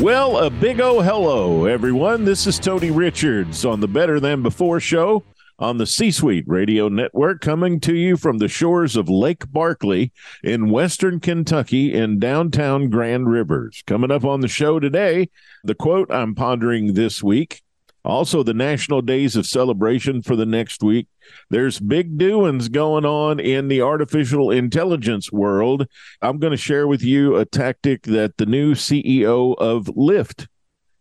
Well, 0.00 0.38
a 0.38 0.48
big 0.48 0.80
oh 0.80 1.00
hello, 1.00 1.64
everyone. 1.64 2.24
This 2.24 2.46
is 2.46 2.60
Tony 2.60 2.92
Richards 2.92 3.64
on 3.64 3.80
the 3.80 3.88
Better 3.88 4.20
Than 4.20 4.44
Before 4.44 4.78
show 4.78 5.24
on 5.58 5.78
the 5.78 5.86
C 5.86 6.12
Suite 6.12 6.44
Radio 6.46 6.88
Network, 6.88 7.40
coming 7.40 7.80
to 7.80 7.92
you 7.96 8.16
from 8.16 8.38
the 8.38 8.46
shores 8.46 8.94
of 8.94 9.08
Lake 9.08 9.50
Barkley 9.50 10.12
in 10.44 10.70
western 10.70 11.18
Kentucky 11.18 11.92
in 11.92 12.20
downtown 12.20 12.90
Grand 12.90 13.28
Rivers. 13.28 13.82
Coming 13.88 14.12
up 14.12 14.24
on 14.24 14.40
the 14.40 14.46
show 14.46 14.78
today, 14.78 15.30
the 15.64 15.74
quote 15.74 16.12
I'm 16.12 16.36
pondering 16.36 16.94
this 16.94 17.20
week, 17.20 17.62
also 18.04 18.42
the 18.42 18.54
national 18.54 19.02
days 19.02 19.36
of 19.36 19.46
celebration 19.46 20.22
for 20.22 20.36
the 20.36 20.46
next 20.46 20.82
week. 20.82 21.08
There's 21.50 21.78
big 21.78 22.18
doings 22.18 22.68
going 22.68 23.04
on 23.04 23.40
in 23.40 23.68
the 23.68 23.82
artificial 23.82 24.50
intelligence 24.50 25.30
world. 25.32 25.86
I'm 26.22 26.38
going 26.38 26.52
to 26.52 26.56
share 26.56 26.86
with 26.86 27.02
you 27.02 27.36
a 27.36 27.44
tactic 27.44 28.02
that 28.04 28.36
the 28.36 28.46
new 28.46 28.74
CEO 28.74 29.56
of 29.58 29.86
Lyft 29.86 30.46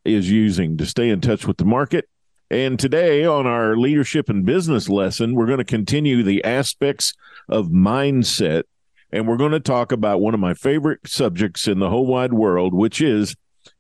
is 0.03 0.31
using 0.31 0.77
to 0.77 0.85
stay 0.85 1.09
in 1.09 1.21
touch 1.21 1.45
with 1.45 1.57
the 1.57 1.65
market. 1.65 2.09
And 2.49 2.79
today, 2.79 3.25
on 3.25 3.45
our 3.45 3.75
leadership 3.75 4.29
and 4.29 4.45
business 4.45 4.87
lesson, 4.87 5.35
we're 5.35 5.47
going 5.47 5.57
to 5.57 5.65
continue 5.65 6.23
the 6.23 6.43
aspects 6.45 7.13
of 7.49 7.67
mindset. 7.67 8.63
And 9.11 9.27
we're 9.27 9.37
going 9.37 9.51
to 9.51 9.59
talk 9.59 9.91
about 9.91 10.21
one 10.21 10.33
of 10.33 10.39
my 10.39 10.53
favorite 10.53 11.01
subjects 11.05 11.67
in 11.67 11.79
the 11.79 11.89
whole 11.89 12.05
wide 12.05 12.33
world, 12.33 12.73
which 12.73 13.01
is 13.01 13.35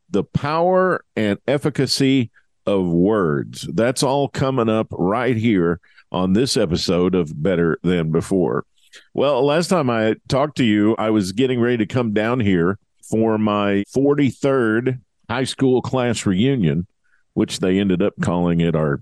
the 0.09 0.23
power 0.23 1.03
and 1.15 1.39
efficacy 1.47 2.29
of 2.67 2.85
words. 2.87 3.67
That's 3.73 4.03
all 4.03 4.27
coming 4.27 4.69
up 4.69 4.87
right 4.91 5.37
here 5.37 5.79
on 6.11 6.33
this 6.33 6.57
episode 6.57 7.15
of 7.15 7.41
Better 7.41 7.79
Than 7.81 8.11
Before. 8.11 8.65
Well, 9.13 9.43
last 9.45 9.69
time 9.69 9.89
I 9.89 10.15
talked 10.27 10.57
to 10.57 10.63
you, 10.63 10.95
I 10.97 11.09
was 11.09 11.31
getting 11.31 11.59
ready 11.59 11.77
to 11.77 11.85
come 11.85 12.13
down 12.13 12.41
here 12.41 12.77
for 13.09 13.37
my 13.37 13.83
43rd 13.95 14.99
high 15.29 15.43
school 15.45 15.81
class 15.81 16.25
reunion, 16.25 16.87
which 17.33 17.59
they 17.59 17.79
ended 17.79 18.01
up 18.01 18.13
calling 18.21 18.59
it 18.59 18.75
our 18.75 19.01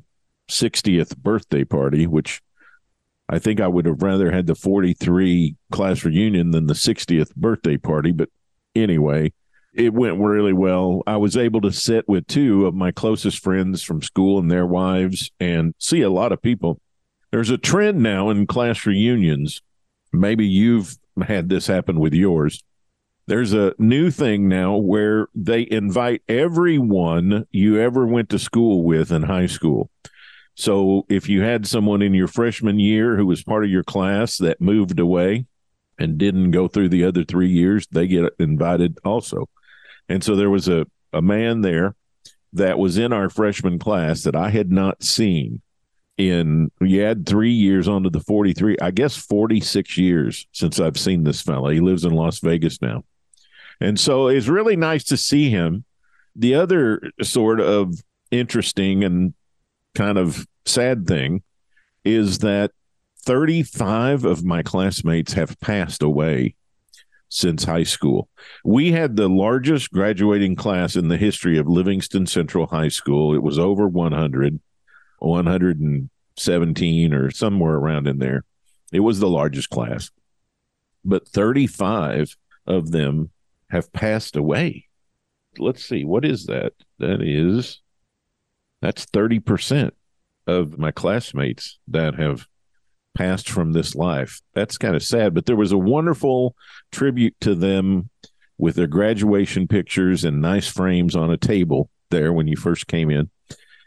60th 0.50 1.18
birthday 1.18 1.64
party, 1.64 2.06
which 2.06 2.42
I 3.28 3.40
think 3.40 3.60
I 3.60 3.68
would 3.68 3.86
have 3.86 4.04
rather 4.04 4.32
had 4.32 4.46
the 4.46 4.56
43 4.56 5.56
class 5.72 6.06
reunion 6.06 6.52
than 6.52 6.68
the 6.68 6.74
60th 6.74 7.36
birthday 7.36 7.78
party. 7.78 8.12
But 8.12 8.30
anyway, 8.76 9.34
it 9.76 9.94
went 9.94 10.20
really 10.20 10.54
well. 10.54 11.04
I 11.06 11.18
was 11.18 11.36
able 11.36 11.62
to 11.62 11.72
sit 11.72 12.08
with 12.08 12.28
two 12.28 12.66
of 12.66 12.74
my 12.74 12.92
closest 12.92 13.40
friends 13.40 13.84
from 13.84 14.02
school 14.02 14.40
and 14.40 14.50
their 14.50 14.66
wives 14.66 15.32
and 15.40 15.74
see 15.78 16.02
a 16.02 16.10
lot 16.10 16.32
of 16.32 16.42
people. 16.42 16.80
There's 17.32 17.50
a 17.50 17.58
trend 17.58 18.02
now 18.02 18.30
in 18.30 18.48
class 18.48 18.86
reunions. 18.86 19.62
Maybe 20.14 20.46
you've 20.46 20.98
had 21.22 21.50
this 21.50 21.68
happen 21.68 22.00
with 22.00 22.14
yours. 22.14 22.64
There's 23.28 23.54
a 23.54 23.74
new 23.78 24.12
thing 24.12 24.48
now 24.48 24.78
where 24.78 25.28
they 25.36 25.68
invite 25.70 26.22
everyone 26.30 27.46
you 27.52 27.80
ever 27.80 28.06
went 28.06 28.30
to 28.30 28.40
school 28.40 28.84
with 28.84 29.12
in 29.12 29.24
high 29.24 29.48
school. 29.48 29.90
So 30.54 31.06
if 31.10 31.28
you 31.28 31.42
had 31.42 31.68
someone 31.68 32.02
in 32.02 32.14
your 32.14 32.28
freshman 32.28 32.80
year 32.80 33.18
who 33.18 33.26
was 33.26 33.44
part 33.44 33.66
of 33.66 33.70
your 33.70 33.84
class 33.84 34.38
that 34.38 34.62
moved 34.62 35.00
away 35.00 35.48
and 36.00 36.18
didn't 36.18 36.52
go 36.52 36.70
through 36.70 36.90
the 36.90 37.04
other 37.04 37.26
three 37.26 37.50
years, 37.50 37.88
they 37.92 38.08
get 38.08 38.34
invited 38.40 39.00
also. 39.04 39.50
And 40.10 40.24
so 40.24 40.36
there 40.36 40.50
was 40.50 40.68
a, 40.68 40.86
a 41.14 41.22
man 41.22 41.62
there 41.62 41.96
that 42.54 42.80
was 42.80 42.98
in 42.98 43.12
our 43.12 43.30
freshman 43.30 43.80
class 43.80 44.24
that 44.24 44.36
I 44.36 44.50
had 44.50 44.72
not 44.72 45.04
seen 45.04 45.62
in 46.18 46.72
you 46.80 47.04
add 47.04 47.26
three 47.26 47.52
years 47.52 47.90
onto 47.90 48.10
the 48.10 48.22
43 48.22 48.78
i 48.82 48.90
guess 48.90 49.18
46 49.18 49.98
years 49.98 50.48
since 50.54 50.80
i've 50.80 50.98
seen 50.98 51.24
this 51.24 51.42
fella. 51.42 51.74
He 51.74 51.82
lives 51.82 52.06
in 52.06 52.14
las 52.14 52.40
vegas 52.40 52.82
now. 52.82 53.04
And 53.82 54.00
so 54.00 54.28
it's 54.28 54.48
really 54.48 54.78
nice 54.78 55.04
to 55.06 55.18
see 55.18 55.50
him. 55.50 55.84
The 56.36 56.56
other 56.56 57.12
sort 57.22 57.60
of 57.60 57.96
interesting 58.32 59.04
and 59.04 59.34
kind 59.94 60.18
of 60.18 60.48
sad 60.66 61.06
thing 61.06 61.44
is 62.06 62.40
that 62.40 62.72
35 63.24 64.24
of 64.24 64.46
my 64.46 64.64
classmates 64.64 65.34
have 65.34 65.60
passed 65.60 66.02
away 66.02 66.56
since 67.30 67.64
high 67.64 67.84
school. 67.84 68.30
We 68.64 68.92
had 68.92 69.16
the 69.16 69.30
largest 69.30 69.92
graduating 69.92 70.56
class 70.56 70.96
in 70.96 71.08
the 71.08 71.18
history 71.18 71.58
of 71.58 71.68
Livingston 71.68 72.28
Central 72.28 72.68
High 72.68 72.90
School. 72.90 73.34
It 73.36 73.44
was 73.44 73.60
over 73.60 73.88
100. 73.88 74.60
117 75.20 77.14
or 77.14 77.32
somewhere 77.32 77.76
around 77.76 78.08
in 78.08 78.20
there. 78.20 78.44
It 78.92 79.00
was 79.00 79.20
the 79.20 79.30
largest 79.30 79.70
class. 79.70 80.12
But 81.04 81.28
35 81.28 82.36
of 82.68 82.92
them 82.92 83.32
have 83.70 83.92
passed 83.94 84.36
away. 84.36 84.88
Let's 85.58 85.86
see, 85.86 86.04
what 86.04 86.26
is 86.26 86.46
that? 86.46 86.74
That 87.00 87.22
is, 87.22 87.82
that's 88.82 89.06
30% 89.06 89.92
of 90.48 90.78
my 90.78 90.92
classmates 90.92 91.80
that 91.88 92.16
have 92.16 92.48
passed 93.16 93.50
from 93.50 93.72
this 93.72 93.96
life. 93.96 94.42
That's 94.54 94.78
kind 94.78 94.96
of 94.96 95.04
sad, 95.04 95.34
but 95.34 95.46
there 95.46 95.56
was 95.56 95.72
a 95.72 95.78
wonderful 95.78 96.56
tribute 96.92 97.36
to 97.42 97.56
them 97.56 98.10
with 98.58 98.76
their 98.76 98.88
graduation 98.88 99.68
pictures 99.68 100.24
and 100.24 100.42
nice 100.42 100.68
frames 100.68 101.16
on 101.16 101.32
a 101.32 101.38
table 101.38 101.90
there 102.10 102.32
when 102.32 102.48
you 102.48 102.56
first 102.56 102.88
came 102.88 103.10
in. 103.10 103.30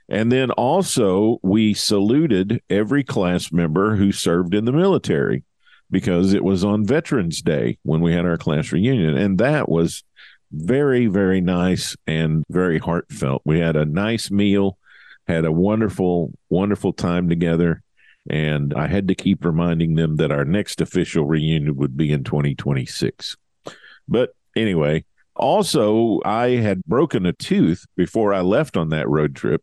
And 0.09 0.33
then 0.33 0.51
also, 0.53 1.39
we 1.43 1.75
saluted 1.75 2.63
every 2.71 3.05
class 3.05 3.53
member 3.53 3.97
who 3.97 4.11
served 4.11 4.55
in 4.55 4.65
the 4.65 4.73
military 4.73 5.45
because 5.91 6.33
it 6.33 6.45
was 6.45 6.65
on 6.65 6.87
Veterans 6.87 7.43
Day 7.43 7.79
when 7.83 8.01
we 8.01 8.13
had 8.13 8.25
our 8.25 8.39
class 8.39 8.73
reunion. 8.73 9.17
And 9.17 9.39
that 9.39 9.69
was 9.69 10.03
very, 10.51 11.07
very 11.07 11.41
nice 11.41 11.95
and 12.07 12.45
very 12.49 12.79
heartfelt. 12.79 13.43
We 13.45 13.59
had 13.59 13.77
a 13.77 13.85
nice 13.85 14.31
meal, 14.31 14.79
had 15.27 15.45
a 15.45 15.53
wonderful, 15.53 16.33
wonderful 16.49 16.95
time 16.95 17.29
together. 17.29 17.83
And 18.31 18.75
I 18.75 18.87
had 18.87 19.09
to 19.09 19.15
keep 19.15 19.45
reminding 19.45 19.95
them 19.95 20.17
that 20.17 20.33
our 20.33 20.45
next 20.45 20.81
official 20.81 21.25
reunion 21.25 21.77
would 21.77 21.97
be 21.97 22.13
in 22.13 22.25
2026. 22.25 23.37
But 24.07 24.31
anyway, 24.55 25.05
also, 25.35 26.21
I 26.25 26.51
had 26.51 26.85
broken 26.85 27.25
a 27.25 27.33
tooth 27.33 27.87
before 27.97 28.35
I 28.35 28.41
left 28.41 28.77
on 28.77 28.91
that 28.91 29.09
road 29.09 29.35
trip 29.35 29.63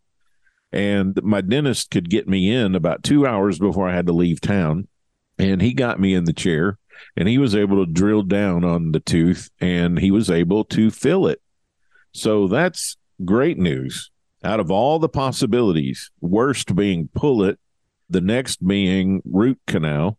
and 0.76 1.18
my 1.24 1.40
dentist 1.40 1.90
could 1.90 2.10
get 2.10 2.28
me 2.28 2.54
in 2.54 2.76
about 2.76 3.02
two 3.02 3.26
hours 3.26 3.58
before 3.58 3.88
I 3.88 3.96
had 3.96 4.08
to 4.08 4.14
leave 4.14 4.42
town. 4.42 4.90
And 5.40 5.62
he 5.62 5.74
got 5.74 6.02
me 6.02 6.14
in 6.14 6.26
the 6.26 6.34
chair 6.34 6.78
and 7.16 7.30
he 7.30 7.38
was 7.38 7.56
able 7.56 7.86
to 7.86 7.92
drill 7.92 8.24
down 8.24 8.66
on 8.66 8.92
the 8.92 9.00
tooth 9.00 9.50
and 9.62 9.98
he 9.98 10.12
was 10.12 10.30
able 10.30 10.66
to 10.66 10.92
fill 10.92 11.28
it. 11.28 11.42
So 12.12 12.50
that's 12.50 12.97
great 13.24 13.58
news. 13.58 14.12
Out 14.44 14.59
of 14.59 14.70
all 14.70 15.00
the 15.00 15.09
possibilities, 15.09 16.12
worst 16.20 16.76
being 16.76 17.09
pull 17.16 17.44
it, 17.44 17.58
the 18.09 18.22
next 18.22 18.66
being 18.66 19.22
root 19.25 19.59
canal, 19.67 20.17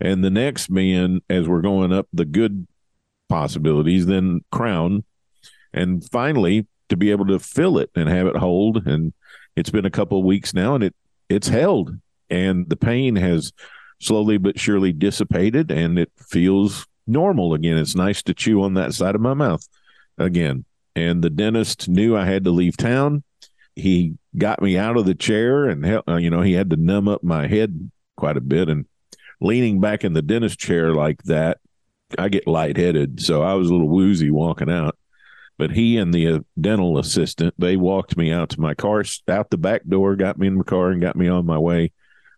and 0.00 0.24
the 0.24 0.30
next 0.30 0.72
being, 0.72 1.22
as 1.28 1.48
we're 1.48 1.60
going 1.60 1.92
up 1.92 2.08
the 2.12 2.24
good 2.24 2.66
possibilities, 3.28 4.06
then 4.06 4.40
crown. 4.50 5.04
And 5.72 6.08
finally, 6.10 6.66
to 6.88 6.96
be 6.96 7.10
able 7.10 7.26
to 7.26 7.38
fill 7.38 7.78
it 7.78 7.90
and 7.94 8.08
have 8.08 8.26
it 8.26 8.36
hold 8.36 8.86
and 8.86 9.12
it's 9.54 9.70
been 9.70 9.86
a 9.86 9.90
couple 9.90 10.18
of 10.18 10.24
weeks 10.24 10.54
now 10.54 10.74
and 10.74 10.84
it 10.84 10.94
it's 11.28 11.48
held 11.48 11.98
and 12.30 12.68
the 12.68 12.76
pain 12.76 13.16
has 13.16 13.52
slowly 14.00 14.36
but 14.36 14.58
surely 14.58 14.92
dissipated 14.92 15.70
and 15.70 15.98
it 15.98 16.10
feels 16.16 16.86
normal 17.06 17.54
again 17.54 17.76
it's 17.76 17.94
nice 17.94 18.22
to 18.22 18.34
chew 18.34 18.62
on 18.62 18.74
that 18.74 18.92
side 18.92 19.14
of 19.14 19.20
my 19.20 19.34
mouth 19.34 19.66
again 20.18 20.64
and 20.94 21.22
the 21.22 21.30
dentist 21.30 21.88
knew 21.88 22.16
i 22.16 22.24
had 22.24 22.44
to 22.44 22.50
leave 22.50 22.76
town 22.76 23.22
he 23.76 24.14
got 24.36 24.60
me 24.60 24.76
out 24.76 24.96
of 24.96 25.06
the 25.06 25.14
chair 25.14 25.66
and 25.66 25.84
uh, 26.08 26.16
you 26.16 26.30
know 26.30 26.40
he 26.40 26.54
had 26.54 26.70
to 26.70 26.76
numb 26.76 27.08
up 27.08 27.22
my 27.22 27.46
head 27.46 27.90
quite 28.16 28.36
a 28.36 28.40
bit 28.40 28.68
and 28.68 28.86
leaning 29.40 29.80
back 29.80 30.02
in 30.02 30.14
the 30.14 30.22
dentist 30.22 30.58
chair 30.58 30.94
like 30.94 31.22
that 31.24 31.58
i 32.18 32.28
get 32.28 32.46
lightheaded 32.46 33.20
so 33.20 33.42
i 33.42 33.54
was 33.54 33.68
a 33.68 33.72
little 33.72 33.88
woozy 33.88 34.30
walking 34.30 34.70
out 34.70 34.96
But 35.58 35.72
he 35.72 35.96
and 35.98 36.12
the 36.12 36.28
uh, 36.28 36.38
dental 36.60 36.98
assistant, 36.98 37.54
they 37.58 37.76
walked 37.76 38.16
me 38.16 38.30
out 38.30 38.50
to 38.50 38.60
my 38.60 38.74
car, 38.74 39.02
out 39.28 39.50
the 39.50 39.56
back 39.56 39.84
door, 39.84 40.14
got 40.16 40.38
me 40.38 40.46
in 40.48 40.56
my 40.56 40.64
car, 40.64 40.90
and 40.90 41.00
got 41.00 41.16
me 41.16 41.28
on 41.28 41.46
my 41.46 41.58
way 41.58 41.92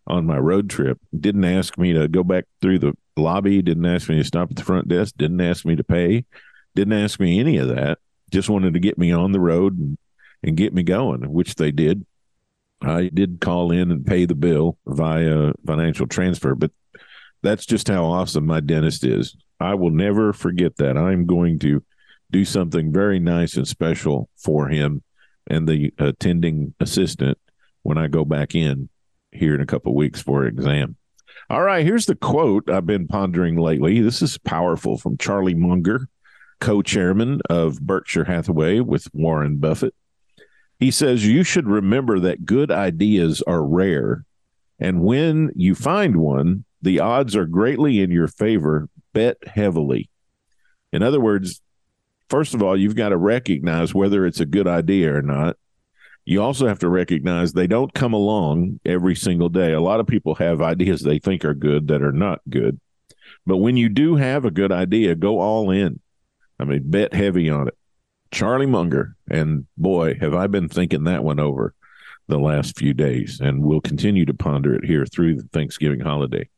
on 0.06 0.24
my 0.24 0.38
road 0.38 0.70
trip. 0.70 0.98
Didn't 1.18 1.44
ask 1.44 1.76
me 1.76 1.92
to 1.92 2.06
go 2.08 2.22
back 2.22 2.44
through 2.60 2.78
the 2.78 2.94
lobby, 3.16 3.60
didn't 3.62 3.86
ask 3.86 4.08
me 4.08 4.16
to 4.16 4.24
stop 4.24 4.50
at 4.50 4.56
the 4.56 4.64
front 4.64 4.88
desk, 4.88 5.14
didn't 5.16 5.40
ask 5.40 5.64
me 5.66 5.76
to 5.76 5.84
pay, 5.84 6.24
didn't 6.74 6.94
ask 6.94 7.18
me 7.20 7.40
any 7.40 7.56
of 7.58 7.68
that. 7.68 7.98
Just 8.30 8.48
wanted 8.48 8.74
to 8.74 8.80
get 8.80 8.98
me 8.98 9.10
on 9.12 9.32
the 9.32 9.40
road 9.40 9.78
and, 9.78 9.98
and 10.42 10.56
get 10.56 10.74
me 10.74 10.82
going, 10.82 11.32
which 11.32 11.56
they 11.56 11.70
did. 11.70 12.04
I 12.80 13.10
did 13.12 13.40
call 13.40 13.72
in 13.72 13.90
and 13.90 14.06
pay 14.06 14.24
the 14.24 14.34
bill 14.34 14.78
via 14.86 15.52
financial 15.66 16.06
transfer, 16.06 16.54
but 16.54 16.70
that's 17.42 17.66
just 17.66 17.88
how 17.88 18.04
awesome 18.04 18.46
my 18.46 18.60
dentist 18.60 19.04
is. 19.04 19.36
I 19.60 19.74
will 19.74 19.90
never 19.90 20.32
forget 20.32 20.76
that. 20.76 20.96
I'm 20.96 21.26
going 21.26 21.58
to 21.60 21.82
do 22.30 22.44
something 22.44 22.92
very 22.92 23.18
nice 23.18 23.56
and 23.56 23.66
special 23.66 24.28
for 24.36 24.68
him 24.68 25.02
and 25.48 25.68
the 25.68 25.92
attending 25.98 26.74
assistant 26.78 27.38
when 27.82 27.98
I 27.98 28.06
go 28.06 28.24
back 28.24 28.54
in 28.54 28.88
here 29.32 29.54
in 29.54 29.60
a 29.60 29.66
couple 29.66 29.94
weeks 29.94 30.20
for 30.20 30.44
exam. 30.44 30.96
All 31.50 31.62
right, 31.62 31.84
here's 31.84 32.06
the 32.06 32.14
quote 32.14 32.68
I've 32.68 32.86
been 32.86 33.08
pondering 33.08 33.56
lately. 33.56 34.00
This 34.00 34.20
is 34.20 34.36
powerful 34.38 34.98
from 34.98 35.16
Charlie 35.16 35.54
Munger, 35.54 36.08
co 36.60 36.82
chairman 36.82 37.40
of 37.48 37.80
Berkshire 37.80 38.24
Hathaway 38.24 38.80
with 38.80 39.08
Warren 39.14 39.56
Buffett. 39.56 39.94
He 40.78 40.90
says, 40.90 41.26
You 41.26 41.42
should 41.42 41.68
remember 41.68 42.20
that 42.20 42.44
good 42.44 42.70
ideas 42.70 43.42
are 43.42 43.64
rare. 43.64 44.24
And 44.78 45.02
when 45.02 45.50
you 45.56 45.74
find 45.74 46.16
one, 46.16 46.64
the 46.80 47.00
odds 47.00 47.34
are 47.34 47.46
greatly 47.46 48.00
in 48.00 48.10
your 48.10 48.28
favor. 48.28 48.88
Bet 49.12 49.36
heavily. 49.46 50.08
In 50.92 51.02
other 51.02 51.20
words, 51.20 51.60
first 52.28 52.54
of 52.54 52.62
all, 52.62 52.76
you've 52.76 52.94
got 52.94 53.08
to 53.08 53.16
recognize 53.16 53.94
whether 53.94 54.24
it's 54.24 54.40
a 54.40 54.46
good 54.46 54.68
idea 54.68 55.14
or 55.14 55.22
not 55.22 55.56
you 56.28 56.42
also 56.42 56.68
have 56.68 56.80
to 56.80 56.90
recognize 56.90 57.54
they 57.54 57.66
don't 57.66 57.94
come 57.94 58.12
along 58.12 58.80
every 58.84 59.16
single 59.16 59.48
day. 59.48 59.72
A 59.72 59.80
lot 59.80 59.98
of 59.98 60.06
people 60.06 60.34
have 60.34 60.60
ideas 60.60 61.00
they 61.00 61.18
think 61.18 61.42
are 61.42 61.54
good 61.54 61.88
that 61.88 62.02
are 62.02 62.12
not 62.12 62.42
good. 62.50 62.78
But 63.46 63.56
when 63.56 63.78
you 63.78 63.88
do 63.88 64.16
have 64.16 64.44
a 64.44 64.50
good 64.50 64.70
idea, 64.70 65.14
go 65.14 65.40
all 65.40 65.70
in. 65.70 66.00
I 66.60 66.64
mean, 66.64 66.82
bet 66.84 67.14
heavy 67.14 67.48
on 67.48 67.68
it. 67.68 67.77
Charlie 68.30 68.66
Munger, 68.66 69.16
and 69.30 69.66
boy, 69.76 70.14
have 70.20 70.34
I 70.34 70.46
been 70.46 70.68
thinking 70.68 71.04
that 71.04 71.24
one 71.24 71.40
over 71.40 71.74
the 72.28 72.38
last 72.38 72.78
few 72.78 72.92
days, 72.92 73.40
and 73.40 73.62
we'll 73.62 73.80
continue 73.80 74.26
to 74.26 74.34
ponder 74.34 74.74
it 74.74 74.84
here 74.84 75.06
through 75.06 75.36
the 75.36 75.48
Thanksgiving 75.52 76.00
holiday. 76.00 76.48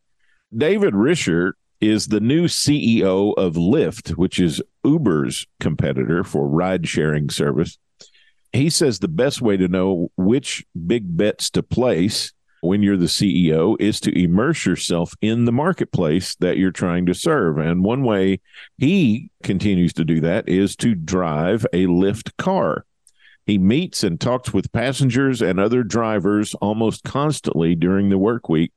David 0.56 0.94
Risher 0.94 1.52
is 1.81 2.08
the 2.08 2.20
new 2.20 2.44
CEO 2.44 3.34
of 3.37 3.55
Lyft, 3.55 4.11
which 4.11 4.38
is 4.38 4.61
Uber's 4.84 5.46
competitor 5.61 6.25
for 6.25 6.46
ride 6.46 6.88
sharing 6.88 7.31
service. 7.31 7.78
He 8.52 8.69
says 8.69 8.99
the 8.99 9.08
best 9.08 9.40
way 9.40 9.56
to 9.56 9.69
know 9.69 10.11
which 10.16 10.64
big 10.87 11.16
bets 11.16 11.50
to 11.50 11.62
place 11.62 12.32
when 12.60 12.82
you're 12.82 12.96
the 12.96 13.06
CEO 13.06 13.76
is 13.80 14.00
to 14.00 14.18
immerse 14.18 14.66
yourself 14.66 15.14
in 15.20 15.44
the 15.44 15.52
marketplace 15.52 16.34
that 16.36 16.58
you're 16.58 16.70
trying 16.70 17.06
to 17.06 17.14
serve. 17.14 17.58
And 17.58 17.84
one 17.84 18.02
way 18.02 18.40
he 18.78 19.30
continues 19.42 19.92
to 19.94 20.04
do 20.04 20.20
that 20.20 20.48
is 20.48 20.76
to 20.76 20.94
drive 20.94 21.64
a 21.72 21.86
Lyft 21.86 22.36
car. 22.36 22.84
He 23.46 23.58
meets 23.58 24.04
and 24.04 24.20
talks 24.20 24.52
with 24.52 24.72
passengers 24.72 25.42
and 25.42 25.58
other 25.58 25.82
drivers 25.82 26.54
almost 26.54 27.04
constantly 27.04 27.74
during 27.74 28.10
the 28.10 28.18
work 28.18 28.48
week 28.48 28.72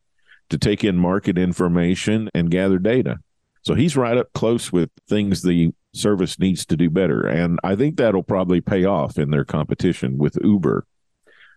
to 0.50 0.58
take 0.58 0.84
in 0.84 0.98
market 0.98 1.38
information 1.38 2.30
and 2.34 2.50
gather 2.50 2.80
data. 2.80 3.20
So 3.64 3.76
he's 3.76 3.96
right 3.96 4.18
up 4.18 4.34
close 4.34 4.72
with 4.72 4.90
things 5.08 5.42
the 5.42 5.74
service 5.94 6.40
needs 6.40 6.66
to 6.66 6.78
do 6.78 6.90
better. 6.90 7.26
And 7.26 7.60
I 7.64 7.76
think 7.76 7.98
that'll 7.98 8.24
probably 8.24 8.62
pay 8.62 8.84
off 8.84 9.18
in 9.18 9.32
their 9.32 9.46
competition 9.46 10.18
with 10.18 10.38
Uber. 10.44 10.86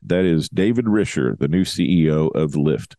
That 0.02 0.24
is 0.24 0.48
David 0.48 0.86
Risher, 0.86 1.38
the 1.38 1.48
new 1.48 1.64
CEO 1.64 2.34
of 2.34 2.52
Lyft. 2.52 2.94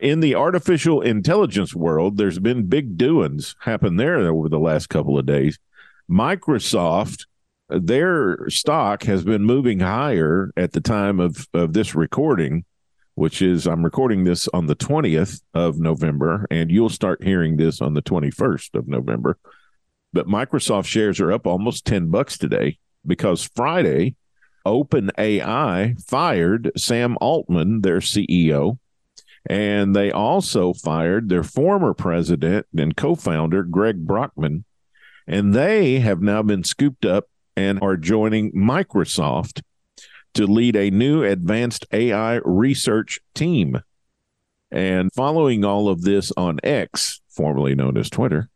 In 0.00 0.20
the 0.20 0.34
artificial 0.34 1.00
intelligence 1.00 1.74
world, 1.74 2.16
there's 2.16 2.38
been 2.38 2.66
big 2.66 2.98
doings 2.98 3.56
happen 3.60 3.96
there 3.96 4.18
over 4.28 4.48
the 4.48 4.58
last 4.58 4.88
couple 4.88 5.18
of 5.18 5.26
days. 5.26 5.58
Microsoft, 6.10 7.26
their 7.68 8.48
stock 8.48 9.04
has 9.04 9.24
been 9.24 9.42
moving 9.42 9.80
higher 9.80 10.52
at 10.56 10.72
the 10.72 10.80
time 10.80 11.18
of, 11.18 11.48
of 11.54 11.72
this 11.72 11.94
recording, 11.94 12.64
which 13.14 13.40
is 13.40 13.66
I'm 13.66 13.82
recording 13.82 14.24
this 14.24 14.48
on 14.48 14.66
the 14.66 14.76
20th 14.76 15.40
of 15.54 15.78
November, 15.78 16.46
and 16.50 16.70
you'll 16.70 16.90
start 16.90 17.24
hearing 17.24 17.56
this 17.56 17.80
on 17.80 17.94
the 17.94 18.02
21st 18.02 18.74
of 18.74 18.86
November. 18.86 19.38
But 20.12 20.28
Microsoft 20.28 20.86
shares 20.86 21.20
are 21.20 21.32
up 21.32 21.46
almost 21.46 21.86
10 21.86 22.10
bucks 22.10 22.38
today 22.38 22.78
because 23.04 23.48
Friday, 23.54 24.14
OpenAI 24.66 26.02
fired 26.02 26.72
Sam 26.76 27.16
Altman, 27.20 27.82
their 27.82 28.00
CEO, 28.00 28.78
and 29.48 29.94
they 29.94 30.10
also 30.10 30.72
fired 30.72 31.28
their 31.28 31.44
former 31.44 31.94
president 31.94 32.66
and 32.76 32.96
co 32.96 33.14
founder, 33.14 33.62
Greg 33.62 34.06
Brockman. 34.06 34.64
And 35.26 35.54
they 35.54 36.00
have 36.00 36.20
now 36.20 36.42
been 36.42 36.64
scooped 36.64 37.04
up 37.04 37.26
and 37.56 37.80
are 37.80 37.96
joining 37.96 38.52
Microsoft 38.52 39.62
to 40.34 40.46
lead 40.46 40.76
a 40.76 40.90
new 40.90 41.22
advanced 41.22 41.86
AI 41.92 42.40
research 42.44 43.20
team. 43.34 43.80
And 44.70 45.12
following 45.14 45.64
all 45.64 45.88
of 45.88 46.02
this 46.02 46.32
on 46.36 46.58
X, 46.62 47.20
formerly 47.28 47.74
known 47.74 47.96
as 47.96 48.10
Twitter, 48.10 48.50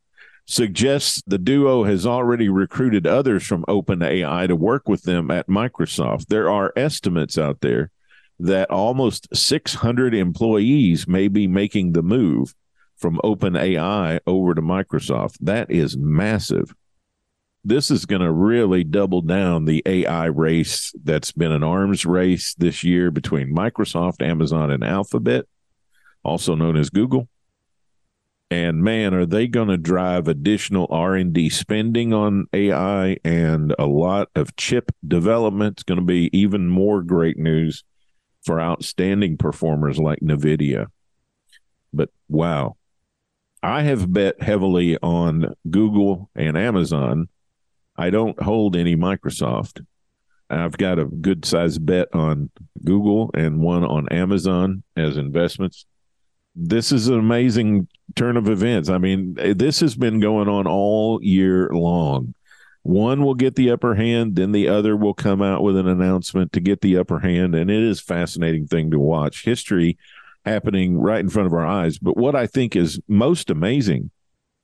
suggests 0.47 1.23
the 1.27 1.39
duo 1.39 1.85
has 1.85 2.07
already 2.07 2.49
recruited 2.49 3.07
others 3.07 3.47
from 3.47 3.65
OpenAI 3.67 4.49
to 4.49 4.57
work 4.57 4.89
with 4.89 5.03
them 5.03 5.31
at 5.31 5.47
Microsoft. 5.47 6.27
There 6.27 6.51
are 6.51 6.73
estimates 6.77 7.39
out 7.39 7.61
there 7.61 7.91
that 8.39 8.71
almost 8.71 9.29
600 9.37 10.15
employees 10.15 11.07
may 11.07 11.29
be 11.29 11.47
making 11.47 11.93
the 11.93 12.03
move 12.03 12.55
from 12.97 13.21
OpenAI 13.23 14.21
over 14.27 14.55
to 14.55 14.63
Microsoft. 14.63 15.37
That 15.41 15.71
is 15.71 15.97
massive. 15.97 16.75
This 17.63 17.91
is 17.91 18.07
going 18.07 18.23
to 18.23 18.33
really 18.33 18.85
double 18.85 19.21
down 19.21 19.67
the 19.67 19.83
AI 19.85 20.27
race 20.27 20.95
that's 21.05 21.33
been 21.33 21.53
an 21.53 21.63
arms 21.63 22.07
race 22.07 22.55
this 22.55 22.83
year 22.83 23.11
between 23.11 23.55
Microsoft, 23.55 24.23
Amazon, 24.23 24.71
and 24.71 24.83
Alphabet, 24.83 25.45
also 26.23 26.55
known 26.55 26.77
as 26.77 26.89
Google 26.89 27.29
and 28.51 28.83
man 28.83 29.15
are 29.15 29.27
they 29.27 29.47
going 29.47 29.69
to 29.69 29.77
drive 29.77 30.27
additional 30.27 30.89
r&d 30.91 31.49
spending 31.51 32.13
on 32.13 32.47
ai 32.53 33.17
and 33.25 33.75
a 33.79 33.87
lot 33.87 34.29
of 34.35 34.57
chip 34.57 34.93
development? 35.07 35.75
It's 35.75 35.83
going 35.85 36.01
to 36.01 36.05
be 36.05 36.31
even 36.37 36.69
more 36.69 37.03
great 37.03 37.39
news 37.39 37.85
for 38.43 38.61
outstanding 38.61 39.37
performers 39.37 39.99
like 39.99 40.21
nvidia. 40.21 40.87
But 41.93 42.11
wow. 42.29 42.77
I 43.63 43.83
have 43.83 44.13
bet 44.13 44.43
heavily 44.43 44.97
on 45.03 45.55
google 45.71 46.31
and 46.35 46.57
amazon. 46.57 47.29
I 47.97 48.09
don't 48.09 48.41
hold 48.43 48.75
any 48.75 48.97
microsoft. 48.97 49.85
I've 50.49 50.79
got 50.79 50.99
a 50.99 51.05
good 51.05 51.45
sized 51.45 51.85
bet 51.85 52.09
on 52.15 52.51
google 52.85 53.31
and 53.35 53.61
one 53.61 53.85
on 53.85 54.09
amazon 54.09 54.83
as 54.97 55.17
investments. 55.17 55.85
This 56.57 56.91
is 56.91 57.09
an 57.09 57.19
amazing 57.19 57.87
turn 58.17 58.37
of 58.37 58.49
events. 58.49 58.89
I 58.89 58.99
mean, 58.99 59.37
eh, 59.39 59.55
this 59.57 59.81
has 59.81 59.97
been 59.97 60.21
going 60.21 60.49
on 60.49 60.67
all 60.67 61.23
year 61.23 61.69
long. 61.71 62.35
One 62.83 63.23
will 63.23 63.35
get 63.35 63.57
the 63.57 63.71
upper 63.71 63.95
hand, 63.95 64.37
then 64.37 64.53
the 64.53 64.69
other 64.69 64.97
will 64.97 65.13
come 65.13 65.43
out 65.43 65.63
with 65.63 65.77
an 65.77 65.87
announcement 65.87 66.53
to 66.53 66.61
get 66.61 66.81
the 66.81 66.97
upper 66.97 67.21
hand, 67.21 67.55
and 67.55 67.71
it 67.71 67.83
is 67.83 68.01
fascinating 68.01 68.67
thing 68.67 68.91
to 68.91 68.99
watch. 68.99 69.45
History 69.45 69.99
happening 70.47 70.97
right 70.97 71.21
in 71.21 71.29
front 71.29 71.47
of 71.47 71.53
our 71.53 71.67
eyes. 71.67 71.99
But 71.99 72.17
what 72.17 72.35
I 72.35 72.47
think 72.47 72.75
is 72.75 73.01
most 73.07 73.51
amazing 73.51 74.11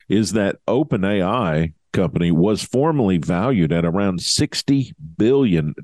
is 0.08 0.32
that 0.32 0.56
OpenAI 0.66 1.74
company 1.92 2.30
was 2.30 2.62
formerly 2.62 3.18
valued 3.18 3.72
at 3.72 3.84
around 3.84 4.20
$60 4.20 4.92
billion 5.16 5.74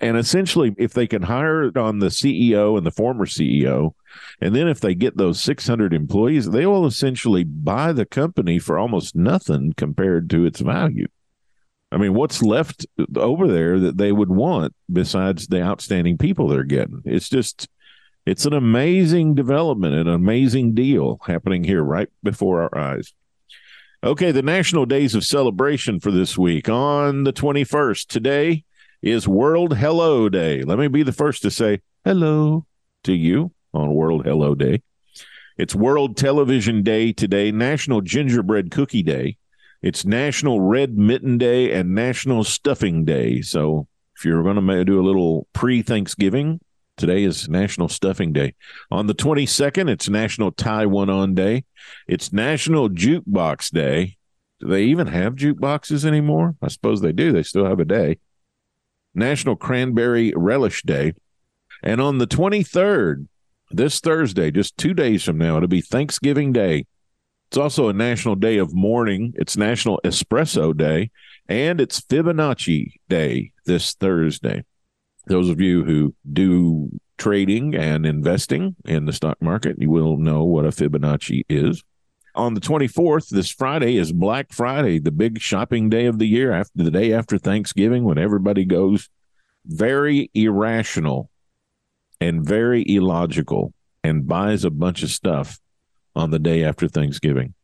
and 0.00 0.16
essentially, 0.16 0.74
if 0.78 0.94
they 0.94 1.06
can 1.06 1.22
hire 1.22 1.70
on 1.78 1.98
the 1.98 2.06
CEO 2.06 2.78
and 2.78 2.86
the 2.86 2.90
former 2.90 3.26
CEO, 3.26 3.92
and 4.40 4.54
then 4.54 4.66
if 4.66 4.80
they 4.80 4.94
get 4.94 5.18
those 5.18 5.40
600 5.42 5.92
employees, 5.92 6.50
they 6.50 6.64
will 6.64 6.86
essentially 6.86 7.44
buy 7.44 7.92
the 7.92 8.06
company 8.06 8.58
for 8.58 8.78
almost 8.78 9.14
nothing 9.14 9.74
compared 9.76 10.30
to 10.30 10.46
its 10.46 10.60
value. 10.60 11.06
I 11.92 11.98
mean, 11.98 12.14
what's 12.14 12.42
left 12.42 12.86
over 13.16 13.46
there 13.46 13.78
that 13.80 13.98
they 13.98 14.10
would 14.12 14.30
want 14.30 14.74
besides 14.90 15.48
the 15.48 15.60
outstanding 15.60 16.16
people 16.16 16.48
they're 16.48 16.64
getting? 16.64 17.02
It's 17.04 17.28
just, 17.28 17.68
it's 18.24 18.46
an 18.46 18.54
amazing 18.54 19.34
development, 19.34 19.94
an 19.94 20.08
amazing 20.08 20.74
deal 20.74 21.20
happening 21.26 21.64
here 21.64 21.82
right 21.82 22.08
before 22.22 22.62
our 22.62 22.78
eyes. 22.78 23.12
Okay, 24.02 24.30
the 24.32 24.40
national 24.40 24.86
days 24.86 25.14
of 25.14 25.24
celebration 25.24 26.00
for 26.00 26.10
this 26.10 26.38
week 26.38 26.70
on 26.70 27.24
the 27.24 27.34
21st. 27.34 28.06
Today, 28.06 28.64
is 29.02 29.26
World 29.26 29.78
Hello 29.78 30.28
Day. 30.28 30.62
Let 30.62 30.78
me 30.78 30.88
be 30.88 31.02
the 31.02 31.12
first 31.12 31.42
to 31.42 31.50
say 31.50 31.80
hello 32.04 32.66
to 33.04 33.14
you 33.14 33.52
on 33.72 33.94
World 33.94 34.26
Hello 34.26 34.54
Day. 34.54 34.82
It's 35.56 35.74
World 35.74 36.18
Television 36.18 36.82
Day 36.82 37.12
today, 37.12 37.50
National 37.50 38.02
Gingerbread 38.02 38.70
Cookie 38.70 39.02
Day, 39.02 39.38
It's 39.80 40.04
National 40.04 40.60
Red 40.60 40.98
Mitten 40.98 41.38
Day 41.38 41.72
and 41.72 41.94
National 41.94 42.44
Stuffing 42.44 43.06
Day. 43.06 43.40
So 43.40 43.88
if 44.16 44.26
you're 44.26 44.42
going 44.42 44.56
to 44.56 44.84
do 44.84 45.00
a 45.00 45.06
little 45.06 45.46
pre 45.54 45.80
Thanksgiving, 45.80 46.60
today 46.98 47.24
is 47.24 47.48
National 47.48 47.88
Stuffing 47.88 48.34
Day. 48.34 48.54
On 48.90 49.06
the 49.06 49.14
22nd, 49.14 49.88
it's 49.88 50.10
National 50.10 50.52
Tie 50.52 50.86
One 50.86 51.08
On 51.08 51.34
Day. 51.34 51.64
It's 52.06 52.34
National 52.34 52.90
Jukebox 52.90 53.70
Day. 53.70 54.18
Do 54.60 54.68
they 54.68 54.82
even 54.82 55.06
have 55.06 55.36
jukeboxes 55.36 56.04
anymore? 56.04 56.54
I 56.60 56.68
suppose 56.68 57.00
they 57.00 57.12
do. 57.12 57.32
They 57.32 57.42
still 57.42 57.64
have 57.64 57.80
a 57.80 57.86
day. 57.86 58.18
National 59.14 59.56
Cranberry 59.56 60.32
Relish 60.36 60.82
Day. 60.82 61.14
And 61.82 62.00
on 62.00 62.18
the 62.18 62.26
23rd, 62.26 63.26
this 63.70 64.00
Thursday, 64.00 64.50
just 64.50 64.76
two 64.76 64.94
days 64.94 65.22
from 65.22 65.38
now, 65.38 65.56
it'll 65.56 65.68
be 65.68 65.80
Thanksgiving 65.80 66.52
Day. 66.52 66.86
It's 67.50 67.58
also 67.58 67.88
a 67.88 67.92
national 67.92 68.36
day 68.36 68.58
of 68.58 68.74
mourning. 68.74 69.32
It's 69.36 69.56
National 69.56 70.00
Espresso 70.04 70.76
Day, 70.76 71.10
and 71.48 71.80
it's 71.80 72.00
Fibonacci 72.00 72.92
Day 73.08 73.52
this 73.66 73.94
Thursday. 73.94 74.64
Those 75.26 75.48
of 75.48 75.60
you 75.60 75.84
who 75.84 76.14
do 76.32 76.90
trading 77.18 77.74
and 77.74 78.06
investing 78.06 78.76
in 78.84 79.04
the 79.04 79.12
stock 79.12 79.40
market, 79.42 79.76
you 79.80 79.90
will 79.90 80.16
know 80.16 80.44
what 80.44 80.64
a 80.64 80.68
Fibonacci 80.68 81.42
is. 81.48 81.82
On 82.34 82.54
the 82.54 82.60
24th, 82.60 83.28
this 83.28 83.50
Friday 83.50 83.96
is 83.96 84.12
Black 84.12 84.52
Friday, 84.52 85.00
the 85.00 85.10
big 85.10 85.40
shopping 85.40 85.88
day 85.88 86.06
of 86.06 86.18
the 86.18 86.26
year 86.26 86.52
after 86.52 86.82
the 86.82 86.90
day 86.90 87.12
after 87.12 87.38
Thanksgiving 87.38 88.04
when 88.04 88.18
everybody 88.18 88.64
goes 88.64 89.08
very 89.66 90.30
irrational 90.32 91.28
and 92.20 92.44
very 92.46 92.82
illogical 92.86 93.74
and 94.04 94.28
buys 94.28 94.64
a 94.64 94.70
bunch 94.70 95.02
of 95.02 95.10
stuff 95.10 95.58
on 96.14 96.30
the 96.30 96.38
day 96.38 96.62
after 96.62 96.86
Thanksgiving. 96.86 97.54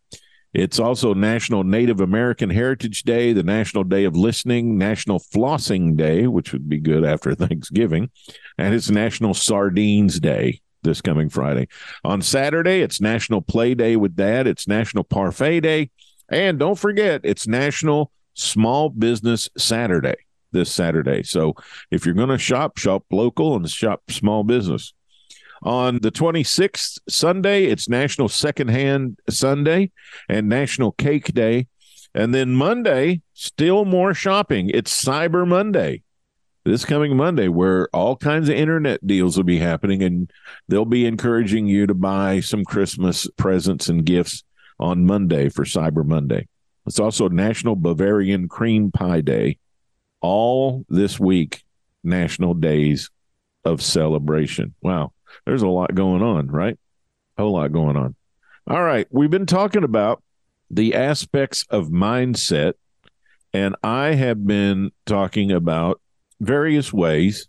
It's 0.53 0.81
also 0.81 1.15
National 1.15 1.65
Native 1.65 2.01
American 2.01 2.51
Heritage 2.51 3.03
Day, 3.03 3.33
the 3.33 3.43
National 3.43 3.85
Day 3.85 4.05
of 4.05 4.17
Listening, 4.17 4.79
National 4.79 5.21
Flossing 5.21 5.97
Day, 5.97 6.27
which 6.27 6.53
would 6.53 6.69
be 6.69 6.79
good 6.79 7.05
after 7.05 7.35
Thanksgiving, 7.37 8.11
and 8.59 8.75
it's 8.75 8.91
National 8.91 9.35
Sardines 9.35 10.19
Day 10.19 10.61
this 10.87 11.03
coming 11.03 11.29
Friday. 11.29 11.69
On 12.05 12.23
Saturday, 12.23 12.81
it's 12.81 13.01
National 13.01 13.43
Play 13.43 13.75
Day 13.75 13.97
with 13.97 14.17
Dad, 14.17 14.47
it's 14.47 14.67
National 14.67 15.05
Parfait 15.05 15.61
Day, 15.61 15.91
and 16.31 16.59
don't 16.59 16.79
forget, 16.79 17.21
it's 17.25 17.47
National 17.47 18.11
Small 18.35 18.89
Business 18.89 19.49
Saturday 19.59 20.17
this 20.53 20.73
Saturday. 20.73 21.23
So 21.23 21.55
if 21.91 22.07
you're 22.07 22.15
going 22.15 22.31
to 22.31 22.39
shop, 22.39 22.79
shop 22.79 23.05
local 23.11 23.55
and 23.55 23.69
shop 23.69 24.03
small 24.11 24.45
business. 24.45 24.95
On 25.63 25.99
the 26.01 26.13
26th, 26.13 26.99
Sunday, 27.09 27.65
it's 27.65 27.89
National 27.89 28.29
Secondhand 28.29 29.19
Sunday 29.29 29.91
and 30.29 30.49
National 30.49 30.93
Cake 30.93 31.33
Day. 31.35 31.67
And 32.15 32.35
then 32.35 32.55
Monday, 32.55 33.23
still 33.35 33.85
more 33.85 34.15
shopping. 34.15 34.71
It's 34.73 35.05
Cyber 35.05 35.47
Monday 35.47 36.03
this 36.71 36.85
coming 36.85 37.17
Monday, 37.17 37.49
where 37.49 37.89
all 37.93 38.17
kinds 38.17 38.49
of 38.49 38.57
internet 38.57 39.07
deals 39.07 39.37
will 39.37 39.45
be 39.45 39.59
happening, 39.59 40.03
and 40.03 40.31
they'll 40.69 40.85
be 40.85 41.07
encouraging 41.07 41.67
you 41.67 41.87
to 41.87 41.95
buy 41.95 42.41
some 42.41 42.65
Christmas 42.65 43.29
presents 43.37 43.89
and 43.89 44.05
gifts 44.05 44.45
on 44.79 45.07
Monday 45.07 45.49
for 45.49 45.65
Cyber 45.65 46.05
Monday. 46.05 46.47
It's 46.87 47.01
also 47.01 47.29
National 47.29 47.77
Bavarian 47.77 48.49
Cream 48.49 48.91
Pie 48.93 49.23
Day. 49.23 49.59
All 50.21 50.85
this 50.89 51.21
week, 51.21 51.63
national 52.03 52.55
days 52.55 53.11
of 53.65 53.83
celebration. 53.83 54.75
Wow 54.81 55.13
there's 55.45 55.63
a 55.63 55.69
lot 55.69 55.95
going 55.95 56.23
on, 56.23 56.49
right? 56.49 56.79
A 57.37 57.43
whole 57.43 57.53
lot 57.53 57.73
going 57.73 57.97
on. 57.97 58.15
All 58.69 58.83
right. 58.83 59.07
We've 59.11 59.31
been 59.31 59.47
talking 59.47 59.85
about 59.85 60.23
the 60.71 60.95
aspects 60.95 61.65
of 61.71 61.89
mindset, 61.89 62.75
and 63.53 63.77
I 63.83 64.15
have 64.15 64.47
been 64.47 64.93
talking 65.05 65.53
about 65.53 66.01
various 66.41 66.93
ways 66.93 67.49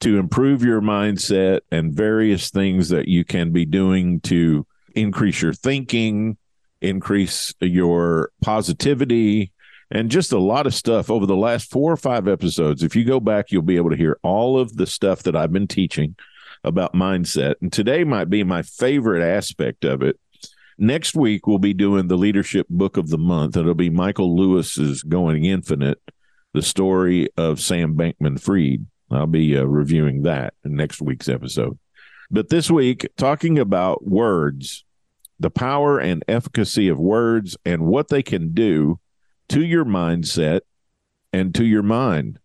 to 0.00 0.18
improve 0.18 0.64
your 0.64 0.80
mindset 0.80 1.60
and 1.70 1.94
various 1.94 2.50
things 2.50 2.88
that 2.88 3.08
you 3.08 3.24
can 3.24 3.52
be 3.52 3.64
doing 3.64 4.20
to 4.20 4.66
increase 4.94 5.40
your 5.40 5.52
thinking, 5.52 6.36
increase 6.80 7.54
your 7.60 8.30
positivity, 8.42 9.52
and 9.90 10.10
just 10.10 10.32
a 10.32 10.38
lot 10.38 10.66
of 10.66 10.74
stuff 10.74 11.10
over 11.10 11.26
the 11.26 11.36
last 11.36 11.70
four 11.70 11.92
or 11.92 11.96
five 11.96 12.26
episodes. 12.26 12.82
If 12.82 12.96
you 12.96 13.04
go 13.04 13.20
back, 13.20 13.52
you'll 13.52 13.62
be 13.62 13.76
able 13.76 13.90
to 13.90 13.96
hear 13.96 14.18
all 14.22 14.58
of 14.58 14.76
the 14.76 14.86
stuff 14.86 15.22
that 15.24 15.36
I've 15.36 15.52
been 15.52 15.68
teaching 15.68 16.16
about 16.64 16.94
mindset. 16.94 17.54
And 17.60 17.72
today 17.72 18.02
might 18.04 18.30
be 18.30 18.42
my 18.42 18.62
favorite 18.62 19.22
aspect 19.22 19.84
of 19.84 20.02
it. 20.02 20.18
Next 20.78 21.14
week, 21.14 21.46
we'll 21.46 21.58
be 21.58 21.74
doing 21.74 22.08
the 22.08 22.16
leadership 22.16 22.66
book 22.70 22.96
of 22.96 23.10
the 23.10 23.18
month. 23.18 23.56
It'll 23.56 23.74
be 23.74 23.90
Michael 23.90 24.36
Lewis's 24.36 25.02
Going 25.02 25.44
Infinite, 25.44 26.00
the 26.52 26.62
story 26.62 27.28
of 27.36 27.60
Sam 27.60 27.96
Bankman 27.96 28.40
Fried. 28.40 28.86
I'll 29.10 29.26
be 29.26 29.56
uh, 29.56 29.64
reviewing 29.64 30.22
that 30.22 30.54
in 30.64 30.74
next 30.74 31.00
week's 31.00 31.28
episode. 31.28 31.78
But 32.30 32.48
this 32.48 32.70
week, 32.70 33.06
talking 33.16 33.58
about 33.58 34.06
words, 34.06 34.84
the 35.38 35.50
power 35.50 35.98
and 35.98 36.24
efficacy 36.28 36.88
of 36.88 36.98
words, 36.98 37.56
and 37.64 37.86
what 37.86 38.08
they 38.08 38.22
can 38.22 38.54
do 38.54 38.98
to 39.48 39.62
your 39.62 39.84
mindset 39.84 40.60
and 41.32 41.54
to 41.54 41.64
your 41.64 41.82
mind 41.82 42.38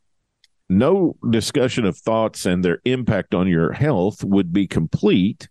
no 0.70 1.16
discussion 1.30 1.86
of 1.86 1.98
thoughts 1.98 2.46
and 2.46 2.64
their 2.64 2.80
impact 2.86 3.34
on 3.34 3.48
your 3.48 3.74
health 3.74 4.24
would 4.24 4.52
be 4.52 4.68
complete 4.68 5.48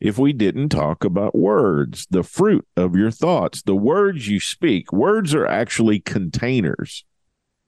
if 0.00 0.16
we 0.16 0.32
didn't 0.32 0.68
talk 0.68 1.04
about 1.04 1.34
words, 1.34 2.06
the 2.10 2.22
fruit 2.22 2.66
of 2.76 2.94
your 2.94 3.10
thoughts, 3.10 3.62
the 3.62 3.74
words 3.74 4.28
you 4.28 4.38
speak. 4.38 4.92
Words 4.92 5.34
are 5.34 5.46
actually 5.46 5.98
containers, 5.98 7.04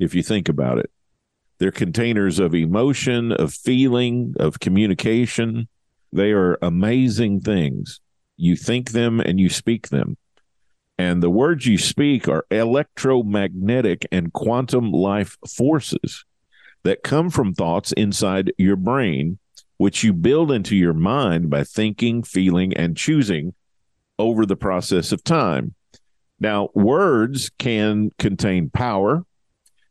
if 0.00 0.14
you 0.14 0.23
think 0.23 0.49
about 0.49 0.78
it. 0.78 0.90
They're 1.59 1.71
containers 1.71 2.38
of 2.38 2.54
emotion, 2.54 3.33
of 3.33 3.52
feeling, 3.52 4.35
of 4.40 4.59
communication. 4.59 5.69
They 6.12 6.33
are 6.33 6.59
amazing 6.62 7.42
things. 7.42 8.00
You 8.37 8.57
think 8.57 8.90
them 8.90 9.21
and 9.21 9.38
you 9.38 9.50
speak 9.50 9.88
them. 9.88 10.16
And 10.99 11.23
the 11.23 11.30
words 11.30 11.66
you 11.66 11.78
speak 11.78 12.28
are 12.28 12.47
electromagnetic 12.50 14.07
and 14.11 14.33
quantum 14.33 14.90
life 14.90 15.37
forces 15.47 16.25
that 16.83 17.02
come 17.02 17.30
from 17.30 17.54
thoughts 17.54 17.92
inside 17.92 18.52
your 18.57 18.76
brain, 18.76 19.38
which 19.76 20.02
you 20.02 20.12
build 20.14 20.50
into 20.50 20.76
your 20.76 20.95
mind 20.95 21.50
by 21.50 21.64
thinking, 21.64 22.23
feeling, 22.23 22.75
and 22.75 22.97
choosing 22.97 23.54
over 24.19 24.45
the 24.47 24.57
process 24.57 25.12
of 25.12 25.25
time. 25.25 25.75
Now, 26.38 26.71
words 26.75 27.50
can 27.59 28.11
contain 28.19 28.71
power, 28.71 29.25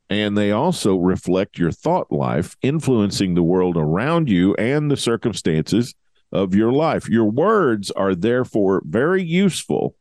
and 0.10 0.38
they 0.38 0.52
also 0.52 0.96
reflect 0.96 1.60
your 1.60 1.72
thought 1.72 2.12
life, 2.12 2.56
influencing 2.62 3.36
the 3.36 3.44
world 3.44 3.78
around 3.78 4.30
you 4.30 4.56
and 4.56 4.90
the 4.90 4.98
circumstances 4.98 5.94
of 6.32 6.56
your 6.56 6.72
life. 6.72 7.08
Your 7.08 7.26
words 7.26 7.92
are 7.92 8.16
therefore 8.16 8.82
very 8.86 9.24
useful, 9.24 9.96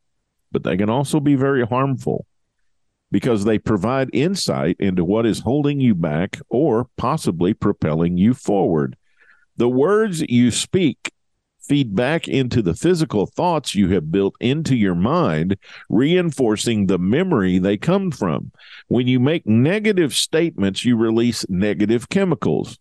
but 0.50 0.62
they 0.62 0.76
can 0.76 0.88
also 0.88 1.20
be 1.20 1.34
very 1.34 1.66
harmful 1.66 2.26
because 3.10 3.44
they 3.44 3.58
provide 3.58 4.10
insight 4.12 4.76
into 4.78 5.04
what 5.04 5.26
is 5.26 5.40
holding 5.40 5.80
you 5.80 5.94
back 5.94 6.38
or 6.48 6.88
possibly 6.96 7.54
propelling 7.54 8.16
you 8.18 8.34
forward. 8.34 8.96
The 9.56 9.68
words 9.68 10.22
you 10.22 10.50
speak 10.50 11.12
feed 11.68 11.94
back 11.94 12.26
into 12.26 12.62
the 12.62 12.75
physical 12.75 13.26
thoughts 13.26 13.75
you 13.75 13.88
have 13.90 14.10
built 14.10 14.34
into 14.40 14.75
your 14.75 14.94
mind, 14.94 15.56
reinforcing 15.90 16.87
the 16.87 16.98
memory 16.98 17.58
they 17.58 17.76
come 17.76 18.10
from. 18.10 18.50
When 18.88 19.06
you 19.06 19.20
make 19.20 19.46
negative 19.46 20.14
statements, 20.14 20.84
you 20.84 20.96
release 20.96 21.44
negative 21.48 22.08
chemicals. 22.08 22.78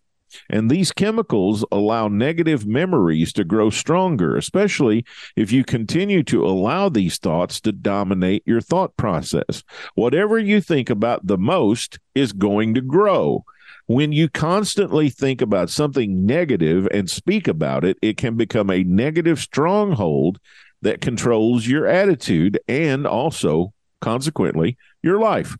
And 0.50 0.70
these 0.70 0.92
chemicals 0.92 1.64
allow 1.72 2.08
negative 2.08 2.66
memories 2.66 3.32
to 3.34 3.44
grow 3.44 3.70
stronger, 3.70 4.36
especially 4.36 5.04
if 5.36 5.52
you 5.52 5.64
continue 5.64 6.22
to 6.24 6.44
allow 6.44 6.88
these 6.88 7.18
thoughts 7.18 7.60
to 7.62 7.72
dominate 7.72 8.42
your 8.46 8.60
thought 8.60 8.96
process. 8.96 9.62
Whatever 9.94 10.38
you 10.38 10.60
think 10.60 10.90
about 10.90 11.26
the 11.26 11.38
most 11.38 11.98
is 12.14 12.32
going 12.32 12.74
to 12.74 12.80
grow. 12.80 13.44
When 13.88 14.12
you 14.12 14.28
constantly 14.28 15.08
think 15.08 15.40
about 15.40 15.70
something 15.70 16.26
negative 16.26 16.86
and 16.92 17.08
speak 17.08 17.48
about 17.48 17.86
it, 17.86 17.96
it 18.02 18.18
can 18.18 18.36
become 18.36 18.68
a 18.68 18.84
negative 18.84 19.38
stronghold 19.38 20.38
that 20.82 21.00
controls 21.00 21.66
your 21.66 21.86
attitude 21.86 22.60
and 22.68 23.06
also, 23.06 23.72
consequently, 24.02 24.76
your 25.02 25.18
life. 25.18 25.56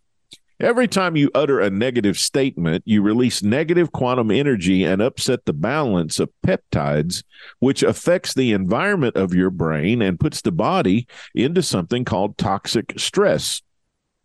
Every 0.60 0.86
time 0.86 1.16
you 1.16 1.30
utter 1.34 1.58
a 1.58 1.70
negative 1.70 2.18
statement, 2.18 2.82
you 2.84 3.00
release 3.00 3.42
negative 3.42 3.92
quantum 3.92 4.30
energy 4.30 4.84
and 4.84 5.00
upset 5.00 5.46
the 5.46 5.54
balance 5.54 6.20
of 6.20 6.28
peptides, 6.46 7.22
which 7.60 7.82
affects 7.82 8.34
the 8.34 8.52
environment 8.52 9.16
of 9.16 9.32
your 9.32 9.48
brain 9.48 10.02
and 10.02 10.20
puts 10.20 10.42
the 10.42 10.52
body 10.52 11.06
into 11.34 11.62
something 11.62 12.04
called 12.04 12.36
toxic 12.36 12.92
stress. 12.98 13.62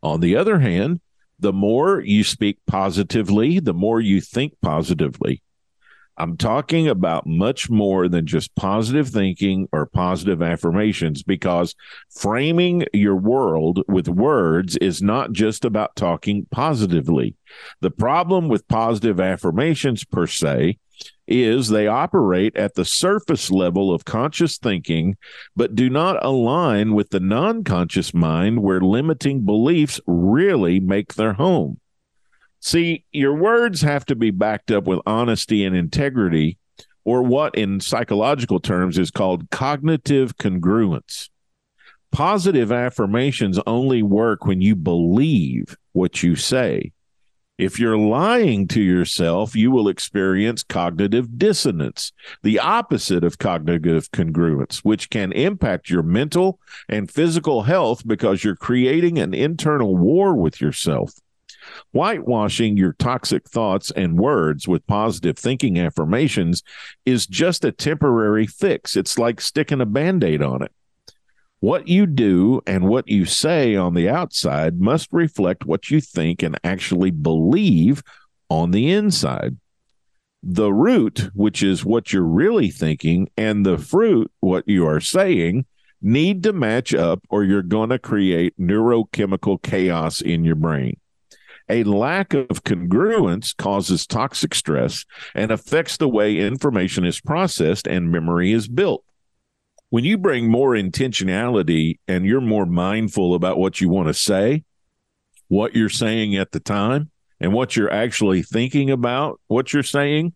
On 0.01 0.19
the 0.19 0.35
other 0.35 0.59
hand, 0.59 0.99
the 1.39 1.53
more 1.53 2.01
you 2.01 2.23
speak 2.23 2.57
positively, 2.67 3.59
the 3.59 3.73
more 3.73 3.99
you 3.99 4.21
think 4.21 4.53
positively. 4.61 5.41
I'm 6.17 6.37
talking 6.37 6.87
about 6.87 7.25
much 7.25 7.69
more 7.69 8.07
than 8.07 8.27
just 8.27 8.55
positive 8.55 9.09
thinking 9.09 9.67
or 9.71 9.87
positive 9.87 10.43
affirmations 10.43 11.23
because 11.23 11.73
framing 12.11 12.85
your 12.93 13.15
world 13.15 13.83
with 13.87 14.07
words 14.07 14.77
is 14.77 15.01
not 15.01 15.31
just 15.31 15.65
about 15.65 15.95
talking 15.95 16.45
positively. 16.51 17.35
The 17.81 17.89
problem 17.89 18.47
with 18.47 18.67
positive 18.67 19.19
affirmations 19.19 20.03
per 20.03 20.27
se 20.27 20.77
is 21.27 21.69
they 21.69 21.87
operate 21.87 22.55
at 22.55 22.75
the 22.75 22.85
surface 22.85 23.49
level 23.49 23.93
of 23.93 24.05
conscious 24.05 24.57
thinking, 24.57 25.17
but 25.55 25.75
do 25.75 25.89
not 25.89 26.23
align 26.23 26.93
with 26.93 27.09
the 27.09 27.19
non 27.19 27.63
conscious 27.63 28.13
mind 28.13 28.61
where 28.61 28.81
limiting 28.81 29.45
beliefs 29.45 29.99
really 30.05 30.79
make 30.79 31.13
their 31.13 31.33
home. 31.33 31.79
See, 32.59 33.05
your 33.11 33.35
words 33.35 33.81
have 33.81 34.05
to 34.05 34.15
be 34.15 34.31
backed 34.31 34.71
up 34.71 34.85
with 34.85 34.99
honesty 35.05 35.65
and 35.65 35.75
integrity, 35.75 36.57
or 37.03 37.21
what 37.21 37.55
in 37.55 37.79
psychological 37.79 38.59
terms 38.59 38.97
is 38.97 39.11
called 39.11 39.49
cognitive 39.49 40.37
congruence. 40.37 41.29
Positive 42.11 42.71
affirmations 42.71 43.59
only 43.65 44.03
work 44.03 44.45
when 44.45 44.61
you 44.61 44.75
believe 44.75 45.75
what 45.93 46.21
you 46.23 46.35
say. 46.35 46.91
If 47.63 47.79
you're 47.79 47.97
lying 47.97 48.67
to 48.67 48.81
yourself, 48.81 49.55
you 49.55 49.71
will 49.71 49.87
experience 49.87 50.63
cognitive 50.63 51.39
dissonance, 51.39 52.11
the 52.41 52.59
opposite 52.59 53.23
of 53.23 53.37
cognitive 53.37 54.11
congruence, 54.11 54.79
which 54.79 55.09
can 55.09 55.31
impact 55.31 55.89
your 55.89 56.03
mental 56.03 56.59
and 56.89 57.09
physical 57.09 57.63
health 57.63 58.05
because 58.05 58.43
you're 58.43 58.57
creating 58.57 59.17
an 59.17 59.33
internal 59.33 59.95
war 59.95 60.35
with 60.35 60.59
yourself. 60.59 61.13
Whitewashing 61.93 62.75
your 62.75 62.97
toxic 62.99 63.47
thoughts 63.47 63.91
and 63.91 64.19
words 64.19 64.67
with 64.67 64.85
positive 64.85 65.37
thinking 65.37 65.79
affirmations 65.79 66.63
is 67.05 67.25
just 67.25 67.63
a 67.63 67.71
temporary 67.71 68.45
fix. 68.45 68.97
It's 68.97 69.17
like 69.17 69.39
sticking 69.39 69.79
a 69.79 69.85
band 69.85 70.21
aid 70.25 70.41
on 70.41 70.63
it. 70.63 70.73
What 71.63 71.87
you 71.87 72.07
do 72.07 72.61
and 72.67 72.89
what 72.89 73.07
you 73.07 73.23
say 73.23 73.73
on 73.73 73.93
the 73.93 74.09
outside 74.09 74.81
must 74.81 75.13
reflect 75.13 75.65
what 75.65 75.89
you 75.89 76.01
think 76.01 76.43
and 76.43 76.59
actually 76.61 77.09
believe 77.09 78.03
on 78.49 78.71
the 78.71 78.91
inside. 78.91 79.55
The 80.43 80.73
root, 80.73 81.29
which 81.33 81.63
is 81.63 81.85
what 81.85 82.11
you're 82.11 82.21
really 82.21 82.69
thinking, 82.69 83.29
and 83.37 83.65
the 83.65 83.77
fruit, 83.77 84.29
what 84.41 84.67
you 84.67 84.85
are 84.85 84.99
saying, 84.99 85.65
need 86.01 86.43
to 86.43 86.51
match 86.51 86.93
up 86.93 87.21
or 87.29 87.45
you're 87.45 87.61
going 87.61 87.91
to 87.91 87.97
create 87.97 88.59
neurochemical 88.59 89.61
chaos 89.61 90.19
in 90.19 90.43
your 90.43 90.55
brain. 90.55 90.99
A 91.69 91.85
lack 91.85 92.33
of 92.33 92.65
congruence 92.65 93.55
causes 93.55 94.05
toxic 94.05 94.53
stress 94.53 95.05
and 95.33 95.49
affects 95.49 95.95
the 95.95 96.09
way 96.09 96.39
information 96.39 97.05
is 97.05 97.21
processed 97.21 97.87
and 97.87 98.11
memory 98.11 98.51
is 98.51 98.67
built. 98.67 99.05
When 99.93 100.05
you 100.05 100.17
bring 100.17 100.49
more 100.49 100.71
intentionality 100.71 101.99
and 102.07 102.25
you're 102.25 102.41
more 102.41 102.65
mindful 102.65 103.35
about 103.35 103.59
what 103.59 103.79
you 103.79 103.89
want 103.89 104.07
to 104.07 104.15
say, 104.15 104.63
what 105.49 105.75
you're 105.75 105.87
saying 105.87 106.35
at 106.35 106.51
the 106.51 106.59
time, 106.59 107.11
and 107.39 107.53
what 107.53 107.75
you're 107.75 107.93
actually 107.93 108.41
thinking 108.41 108.89
about 108.89 109.39
what 109.45 109.71
you're 109.71 109.83
saying, 109.83 110.33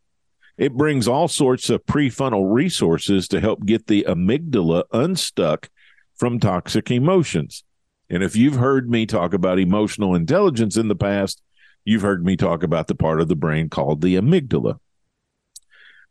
it 0.60 0.74
brings 0.74 1.08
all 1.08 1.28
sorts 1.28 1.72
of 1.72 1.84
prefrontal 1.88 2.54
resources 2.54 3.28
to 3.30 3.40
help 3.40 3.66
get 3.66 3.88
the 3.88 4.06
amygdala 4.08 4.84
unstuck 4.92 5.70
from 6.18 6.40
toxic 6.40 6.92
emotions. 6.92 7.64
And 8.12 8.22
if 8.22 8.36
you've 8.36 8.58
heard 8.58 8.92
me 8.92 9.08
talk 9.08 9.34
about 9.34 9.58
emotional 9.58 10.14
intelligence 10.14 10.78
in 10.78 10.88
the 10.88 10.96
past, 10.96 11.42
you've 11.84 12.04
heard 12.04 12.24
me 12.24 12.38
talk 12.38 12.62
about 12.62 12.86
the 12.86 12.94
part 12.94 13.22
of 13.22 13.28
the 13.28 13.36
brain 13.36 13.70
called 13.70 14.02
the 14.02 14.18
amygdala. 14.18 14.78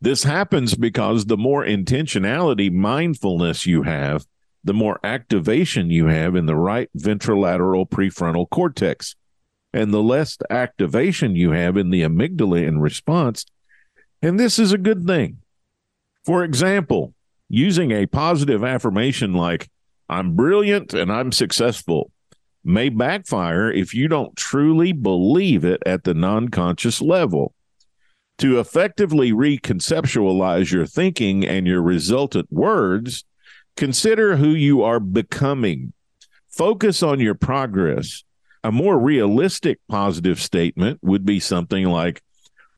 This 0.01 0.25
happens 0.25 0.75
because 0.75 1.25
the 1.25 1.37
more 1.37 1.65
intentionality, 1.65 2.73
mindfulness 2.73 3.67
you 3.67 3.83
have, 3.83 4.27
the 4.63 4.75
more 4.75 5.01
activation 5.05 5.91
you 5.91 6.07
have 6.07 6.37
in 6.37 6.47
the 6.47 6.57
right 6.57 6.91
ventrolateral 6.97 7.89
prefrontal 7.89 8.49
cortex. 8.51 9.15
And 9.73 9.93
the 9.93 10.03
less 10.03 10.39
activation 10.49 11.37
you 11.37 11.51
have 11.51 11.77
in 11.77 11.91
the 11.91 12.03
amygdala 12.03 12.67
in 12.67 12.81
response. 12.81 13.45
And 14.23 14.41
this 14.41 14.59
is 14.59 14.73
a 14.73 14.79
good 14.79 15.07
thing. 15.07 15.39
For 16.25 16.43
example, 16.45 17.15
using 17.49 17.91
a 17.91 18.07
positive 18.07 18.65
affirmation 18.65 19.35
like, 19.35 19.69
I'm 20.09 20.35
brilliant 20.35 20.95
and 20.95 21.13
I'm 21.13 21.33
successful 21.33 22.11
may 22.67 22.89
backfire 22.89 23.71
if 23.71 23.95
you 23.95 24.09
don't 24.09 24.35
truly 24.37 24.91
believe 24.91 25.65
it 25.65 25.81
at 25.87 26.03
the 26.03 26.13
non 26.13 26.49
conscious 26.49 27.01
level. 27.01 27.55
To 28.39 28.61
effectively 28.61 29.33
reconceptualize 29.33 30.71
your 30.71 30.87
thinking 30.87 31.47
and 31.47 31.67
your 31.67 31.81
resultant 31.81 32.53
words, 32.53 33.25
consider 33.77 34.37
who 34.37 34.51
you 34.51 34.83
are 34.83 35.01
becoming. 35.01 35.95
Focus 36.49 37.03
on 37.03 37.19
your 37.19 37.35
progress. 37.35 38.25
A 38.63 38.71
more 38.71 38.99
realistic 38.99 39.79
positive 39.89 40.41
statement 40.41 40.99
would 41.03 41.25
be 41.25 41.41
something 41.41 41.87
like, 41.87 42.23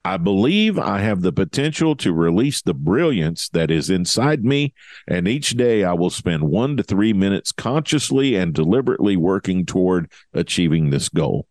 I 0.04 0.16
believe 0.16 0.78
I 0.78 1.00
have 1.00 1.22
the 1.22 1.32
potential 1.32 1.96
to 1.96 2.12
release 2.12 2.62
the 2.62 2.74
brilliance 2.74 3.48
that 3.50 3.70
is 3.70 3.90
inside 3.90 4.44
me, 4.44 4.72
and 5.08 5.26
each 5.26 5.50
day 5.50 5.82
I 5.82 5.92
will 5.92 6.10
spend 6.10 6.44
one 6.44 6.76
to 6.76 6.82
three 6.82 7.12
minutes 7.12 7.52
consciously 7.52 8.36
and 8.36 8.54
deliberately 8.54 9.16
working 9.16 9.66
toward 9.66 10.10
achieving 10.32 10.90
this 10.90 11.08
goal. 11.08 11.46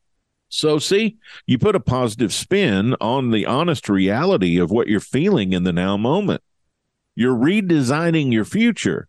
So, 0.49 0.79
see, 0.79 1.17
you 1.45 1.57
put 1.57 1.75
a 1.75 1.79
positive 1.79 2.33
spin 2.33 2.95
on 3.01 3.31
the 3.31 3.45
honest 3.45 3.89
reality 3.89 4.57
of 4.57 4.71
what 4.71 4.87
you're 4.87 4.99
feeling 4.99 5.53
in 5.53 5.63
the 5.63 5.73
now 5.73 5.97
moment. 5.97 6.41
You're 7.15 7.35
redesigning 7.35 8.31
your 8.31 8.45
future 8.45 9.07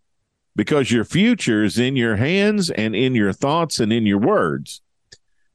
because 0.57 0.91
your 0.91 1.05
future 1.05 1.63
is 1.63 1.79
in 1.79 1.95
your 1.95 2.17
hands 2.17 2.71
and 2.71 2.97
in 2.97 3.15
your 3.15 3.33
thoughts 3.33 3.79
and 3.79 3.93
in 3.93 4.07
your 4.07 4.19
words. 4.19 4.83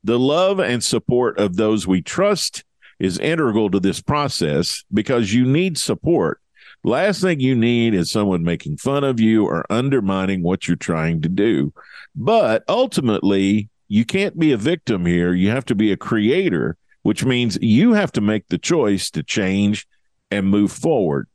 The 0.04 0.20
love 0.20 0.60
and 0.60 0.84
support 0.84 1.38
of 1.38 1.56
those 1.56 1.86
we 1.86 2.02
trust 2.02 2.64
is 3.00 3.18
integral 3.20 3.70
to 3.72 3.80
this 3.80 4.02
process 4.02 4.84
because 4.94 5.34
you 5.34 5.46
need 5.46 5.78
support. 5.78 6.40
Last 6.86 7.22
thing 7.22 7.40
you 7.40 7.56
need 7.56 7.94
is 7.94 8.12
someone 8.12 8.44
making 8.44 8.78
fun 8.78 9.04
of 9.04 9.20
you 9.20 9.46
or 9.46 9.66
undermining 9.70 10.44
what 10.44 10.68
you're 10.68 10.78
trying 10.78 11.22
to 11.22 11.30
do. 11.30 11.74
But 12.16 12.64
ultimately, 12.68 13.70
you 13.94 14.06
can't 14.06 14.40
be 14.40 14.52
a 14.52 14.58
victim 14.58 15.06
here. 15.06 15.36
You 15.36 15.52
have 15.52 15.66
to 15.66 15.76
be 15.76 15.92
a 15.92 15.98
creator, 15.98 16.78
which 17.04 17.24
means 17.24 17.60
you 17.62 17.94
have 17.94 18.12
to 18.14 18.22
make 18.22 18.48
the 18.48 18.58
choice 18.58 19.12
to 19.12 19.22
change 19.22 19.88
and 20.32 20.48
move 20.48 20.72
forward. 20.72 21.28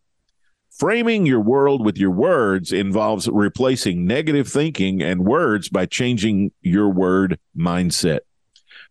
Framing 0.76 1.24
your 1.24 1.40
world 1.40 1.86
with 1.86 1.96
your 1.98 2.10
words 2.10 2.72
involves 2.72 3.28
replacing 3.28 4.08
negative 4.08 4.48
thinking 4.48 5.00
and 5.00 5.24
words 5.24 5.68
by 5.68 5.86
changing 5.86 6.50
your 6.60 6.88
word 6.88 7.38
mindset. 7.56 8.20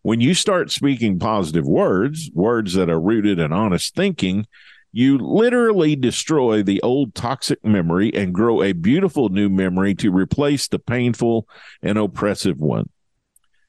When 0.00 0.22
you 0.22 0.32
start 0.32 0.70
speaking 0.70 1.18
positive 1.18 1.68
words, 1.68 2.30
words 2.32 2.72
that 2.72 2.88
are 2.88 2.98
rooted 2.98 3.38
in 3.38 3.52
honest 3.52 3.94
thinking, 3.94 4.46
you 4.92 5.18
literally 5.18 5.94
destroy 5.94 6.62
the 6.62 6.80
old 6.80 7.14
toxic 7.14 7.62
memory 7.62 8.14
and 8.14 8.32
grow 8.32 8.62
a 8.62 8.72
beautiful 8.72 9.28
new 9.28 9.50
memory 9.50 9.94
to 9.96 10.10
replace 10.10 10.68
the 10.68 10.78
painful 10.78 11.46
and 11.82 11.98
oppressive 11.98 12.58
one. 12.58 12.88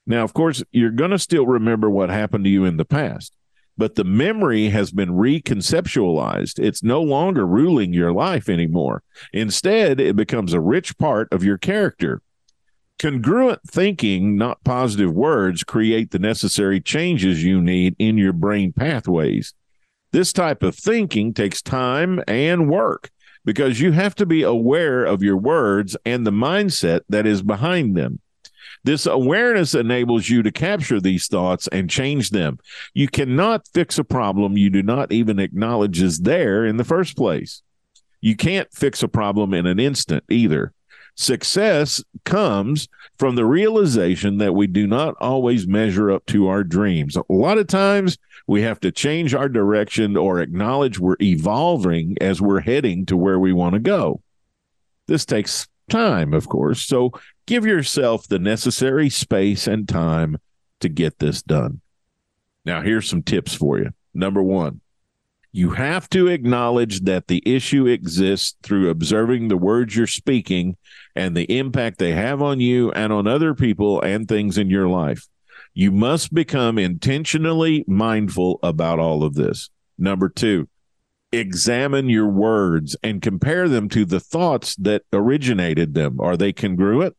Now, 0.10 0.24
of 0.24 0.34
course, 0.34 0.63
you're 0.72 0.89
going 0.89 1.12
to 1.12 1.19
still 1.19 1.45
remember 1.45 1.88
what 1.88 2.10
happened 2.10 2.43
to 2.45 2.50
you 2.50 2.65
in 2.65 2.78
the 2.78 2.84
past, 2.84 3.38
but 3.78 3.93
the 3.93 4.04
memory 4.04 4.69
has 4.69 4.91
been 4.91 5.12
reconceptualized. 5.12 6.58
It's 6.58 6.82
no 6.82 7.04
longer 7.04 7.45
ruling 7.45 7.93
your 7.93 8.12
life 8.12 8.50
anymore. 8.50 9.04
Instead, 9.34 10.00
it 10.00 10.15
becomes 10.15 10.52
a 10.52 10.60
rich 10.60 10.98
part 10.98 11.32
of 11.32 11.43
your 11.43 11.60
character. 11.60 12.24
Congruent 12.98 13.62
thinking, 13.69 14.36
not 14.36 14.63
positive 14.63 15.13
words, 15.13 15.63
create 15.63 16.10
the 16.10 16.17
necessary 16.17 16.82
changes 16.82 17.43
you 17.43 17.62
need 17.62 17.95
in 18.00 18.17
your 18.17 18.34
brain 18.34 18.74
pathways. 18.74 19.54
This 20.12 20.34
type 20.34 20.63
of 20.63 20.76
thinking 20.76 21.36
takes 21.36 21.62
time 21.62 22.19
and 22.28 22.67
work 22.67 23.12
because 23.45 23.80
you 23.80 23.91
have 23.91 24.15
to 24.15 24.26
be 24.26 24.41
aware 24.41 25.06
of 25.06 25.22
your 25.22 25.38
words 25.38 25.95
and 26.04 26.26
the 26.26 26.32
mindset 26.32 27.02
that 27.10 27.28
is 27.28 27.43
behind 27.43 27.95
them. 27.95 28.22
This 28.84 29.06
awareness 29.06 29.76
enables 29.76 30.30
you 30.30 30.42
to 30.44 30.52
capture 30.52 31.02
these 31.02 31.28
thoughts 31.28 31.68
and 31.68 31.89
change 31.89 32.30
them. 32.30 32.60
You 32.94 33.08
cannot 33.08 33.68
fix 33.74 33.98
a 33.98 34.04
problem 34.04 34.58
you 34.58 34.70
do 34.70 34.82
not 34.82 35.12
even 35.12 35.39
acknowledge 35.39 36.02
is 36.02 36.20
there 36.20 36.65
in 36.65 36.78
the 36.78 36.84
first 36.84 37.18
place. 37.18 37.62
You 38.22 38.36
can't 38.36 38.72
fix 38.74 39.04
a 39.04 39.08
problem 39.08 39.54
in 39.54 39.65
an 39.65 39.80
instant 39.80 40.24
either. 40.30 40.74
Success 41.15 42.02
comes 42.24 42.88
from 43.18 43.36
the 43.36 43.46
realization 43.46 44.38
that 44.38 44.56
we 44.56 44.68
do 44.68 44.88
not 44.88 45.15
always 45.20 45.68
measure 45.68 46.10
up 46.10 46.26
to 46.28 46.48
our 46.48 46.63
dreams. 46.63 47.18
A 47.18 47.24
lot 47.30 47.58
of 47.58 47.68
times 47.68 48.18
we 48.48 48.62
have 48.62 48.80
to 48.80 48.92
change 48.92 49.34
our 49.34 49.50
direction 49.50 50.15
or 50.15 50.39
acknowledge 50.39 50.98
we're 50.98 51.18
evolving 51.22 52.15
as 52.22 52.42
we're 52.42 52.62
heading 52.62 53.06
to 53.08 53.18
where 53.18 53.39
we 53.39 53.52
want 53.52 53.74
to 53.74 53.80
go. 53.80 54.22
This 55.08 55.26
takes 55.26 55.68
time, 55.89 56.34
of 56.34 56.48
course. 56.48 56.82
So 56.82 57.12
give 57.50 57.66
yourself 57.66 58.28
the 58.28 58.38
necessary 58.38 59.10
space 59.10 59.66
and 59.66 59.90
time 59.90 60.38
to 60.80 60.88
get 60.88 61.18
this 61.18 61.42
done. 61.42 61.82
Now, 62.64 62.82
here's 62.82 63.10
some 63.10 63.24
tips 63.24 63.56
for 63.56 63.80
you. 63.80 63.90
Number 64.14 64.44
one, 64.44 64.82
You 65.52 65.72
have 65.72 66.08
to 66.12 66.28
acknowledge 66.28 67.02
that 67.06 67.28
the 67.28 67.42
issue 67.44 67.88
exists 67.88 68.56
through 68.62 68.92
observing 68.92 69.48
the 69.48 69.58
words 69.58 69.96
you're 69.96 70.06
speaking 70.06 70.78
and 71.16 71.36
the 71.36 71.52
impact 71.58 71.98
they 71.98 72.12
have 72.12 72.40
on 72.40 72.60
you 72.60 72.92
and 72.92 73.12
on 73.12 73.26
other 73.26 73.56
people 73.56 74.00
and 74.02 74.28
things 74.28 74.60
in 74.60 74.70
your 74.70 74.88
life. 74.88 75.28
You 75.74 75.92
must 75.92 76.32
become 76.32 76.78
intentionally 76.78 77.84
mindful 77.88 78.60
about 78.62 79.00
all 79.00 79.24
of 79.24 79.34
this. 79.34 79.72
Number 79.98 80.30
two, 80.30 80.70
examine 81.32 82.10
your 82.10 82.30
words 82.30 82.96
and 83.02 83.20
compare 83.20 83.68
them 83.68 83.90
to 83.90 84.06
the 84.06 84.20
thoughts 84.20 84.76
that 84.76 85.02
originated 85.12 85.96
them. 85.96 86.22
Are 86.22 86.38
they 86.38 86.54
congruent? 86.54 87.16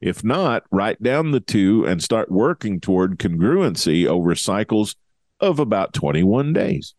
If 0.00 0.24
not, 0.24 0.64
write 0.70 1.02
down 1.02 1.30
the 1.30 1.40
two 1.40 1.84
and 1.84 2.02
start 2.02 2.30
working 2.30 2.80
toward 2.80 3.18
congruency 3.18 4.06
over 4.06 4.34
cycles 4.34 4.96
of 5.40 5.58
about 5.58 5.92
21 5.92 6.52
days. 6.52 6.94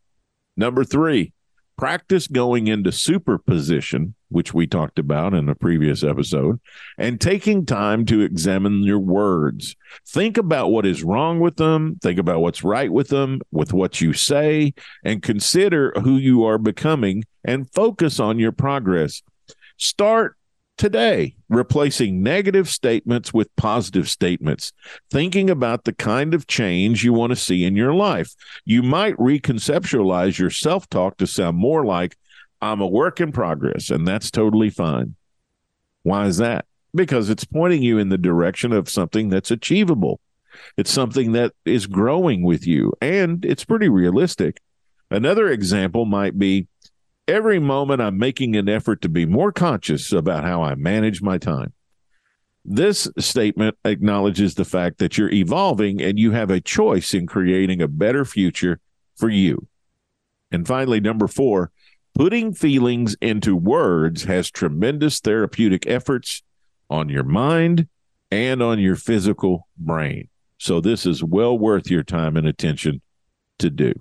Number 0.56 0.84
three, 0.84 1.34
practice 1.78 2.28
going 2.28 2.68
into 2.68 2.92
superposition, 2.92 4.14
which 4.30 4.54
we 4.54 4.68
talked 4.68 5.00
about 5.00 5.34
in 5.34 5.50
a 5.50 5.56
previous 5.56 6.04
episode, 6.04 6.60
and 6.96 7.20
taking 7.20 7.66
time 7.66 8.06
to 8.06 8.22
examine 8.22 8.84
your 8.84 9.00
words. 9.00 9.76
Think 10.08 10.38
about 10.38 10.68
what 10.70 10.86
is 10.86 11.04
wrong 11.04 11.40
with 11.40 11.56
them, 11.56 11.98
think 12.04 12.20
about 12.20 12.42
what's 12.42 12.64
right 12.64 12.92
with 12.92 13.08
them, 13.08 13.42
with 13.52 13.74
what 13.74 14.00
you 14.00 14.14
say, 14.14 14.76
and 15.04 15.24
consider 15.24 15.92
who 16.04 16.18
you 16.18 16.44
are 16.44 16.60
becoming 16.60 17.24
and 17.44 17.72
focus 17.74 18.20
on 18.20 18.38
your 18.38 18.52
progress. 18.52 19.24
Start 19.78 20.38
today, 20.82 21.36
replacing 21.48 22.24
negative 22.24 22.68
statements 22.68 23.32
with 23.32 23.56
positive 23.56 24.10
statements, 24.10 24.74
thinking 25.12 25.48
about 25.48 25.84
the 25.84 25.94
kind 25.94 26.34
of 26.34 26.48
change 26.48 27.04
you 27.04 27.14
want 27.14 27.30
to 27.30 27.36
see 27.36 27.64
in 27.64 27.76
your 27.76 27.94
life. 27.94 28.34
You 28.66 28.82
might 28.82 29.16
reconceptualize 29.18 30.40
your 30.40 30.50
self 30.50 30.90
talk 30.90 31.18
to 31.18 31.28
sound 31.28 31.56
more 31.56 31.86
like, 31.86 32.18
I'm 32.64 32.82
a 32.82 32.88
work 32.88 33.22
in 33.22 33.32
progress, 33.32 33.92
and 33.92 34.08
that's 34.08 34.32
totally 34.32 34.72
fine. 34.72 35.14
Why 36.02 36.26
is 36.26 36.38
that? 36.38 36.66
Because 36.96 37.30
it's 37.30 37.46
pointing 37.46 37.84
you 37.84 38.00
in 38.00 38.10
the 38.10 38.18
direction 38.18 38.74
of 38.74 38.90
something 38.90 39.30
that's 39.30 39.52
achievable. 39.52 40.20
It's 40.78 40.92
something 40.92 41.34
that 41.34 41.54
is 41.64 41.86
growing 41.86 42.42
with 42.42 42.66
you, 42.66 42.92
and 43.00 43.46
it's 43.46 43.66
pretty 43.66 43.88
realistic. 43.88 44.60
Another 45.12 45.48
example 45.48 46.06
might 46.06 46.40
be 46.40 46.66
Every 47.28 47.60
moment 47.60 48.02
I'm 48.02 48.18
making 48.18 48.56
an 48.56 48.68
effort 48.68 49.02
to 49.02 49.10
be 49.10 49.26
more 49.26 49.52
conscious 49.52 50.12
about 50.12 50.44
how 50.44 50.64
I 50.64 50.76
manage 50.76 51.22
my 51.22 51.38
time. 51.38 51.74
This 52.64 53.08
statement 53.18 53.78
acknowledges 53.86 54.56
the 54.56 54.66
fact 54.66 55.00
that 55.00 55.18
you're 55.18 55.32
evolving 55.32 56.02
and 56.02 56.20
you 56.20 56.32
have 56.32 56.52
a 56.52 56.62
choice 56.62 57.14
in 57.14 57.26
creating 57.26 57.82
a 57.82 57.88
better 57.88 58.26
future 58.26 58.80
for 59.16 59.30
you. 59.30 59.68
And 60.52 60.68
finally, 60.68 61.00
number 61.00 61.28
four, 61.28 61.72
putting 62.14 62.54
feelings 62.54 63.16
into 63.22 63.56
words 63.56 64.26
has 64.26 64.52
tremendous 64.52 65.20
therapeutic 65.20 65.88
efforts 65.88 66.44
on 66.90 67.10
your 67.10 67.24
mind 67.24 67.88
and 68.30 68.62
on 68.62 68.80
your 68.80 68.96
physical 68.96 69.68
brain. 69.78 70.28
So, 70.58 70.82
this 70.82 71.06
is 71.06 71.24
well 71.24 71.58
worth 71.58 71.90
your 71.90 72.04
time 72.04 72.38
and 72.38 72.46
attention 72.46 73.02
to 73.60 73.70
do. 73.70 73.94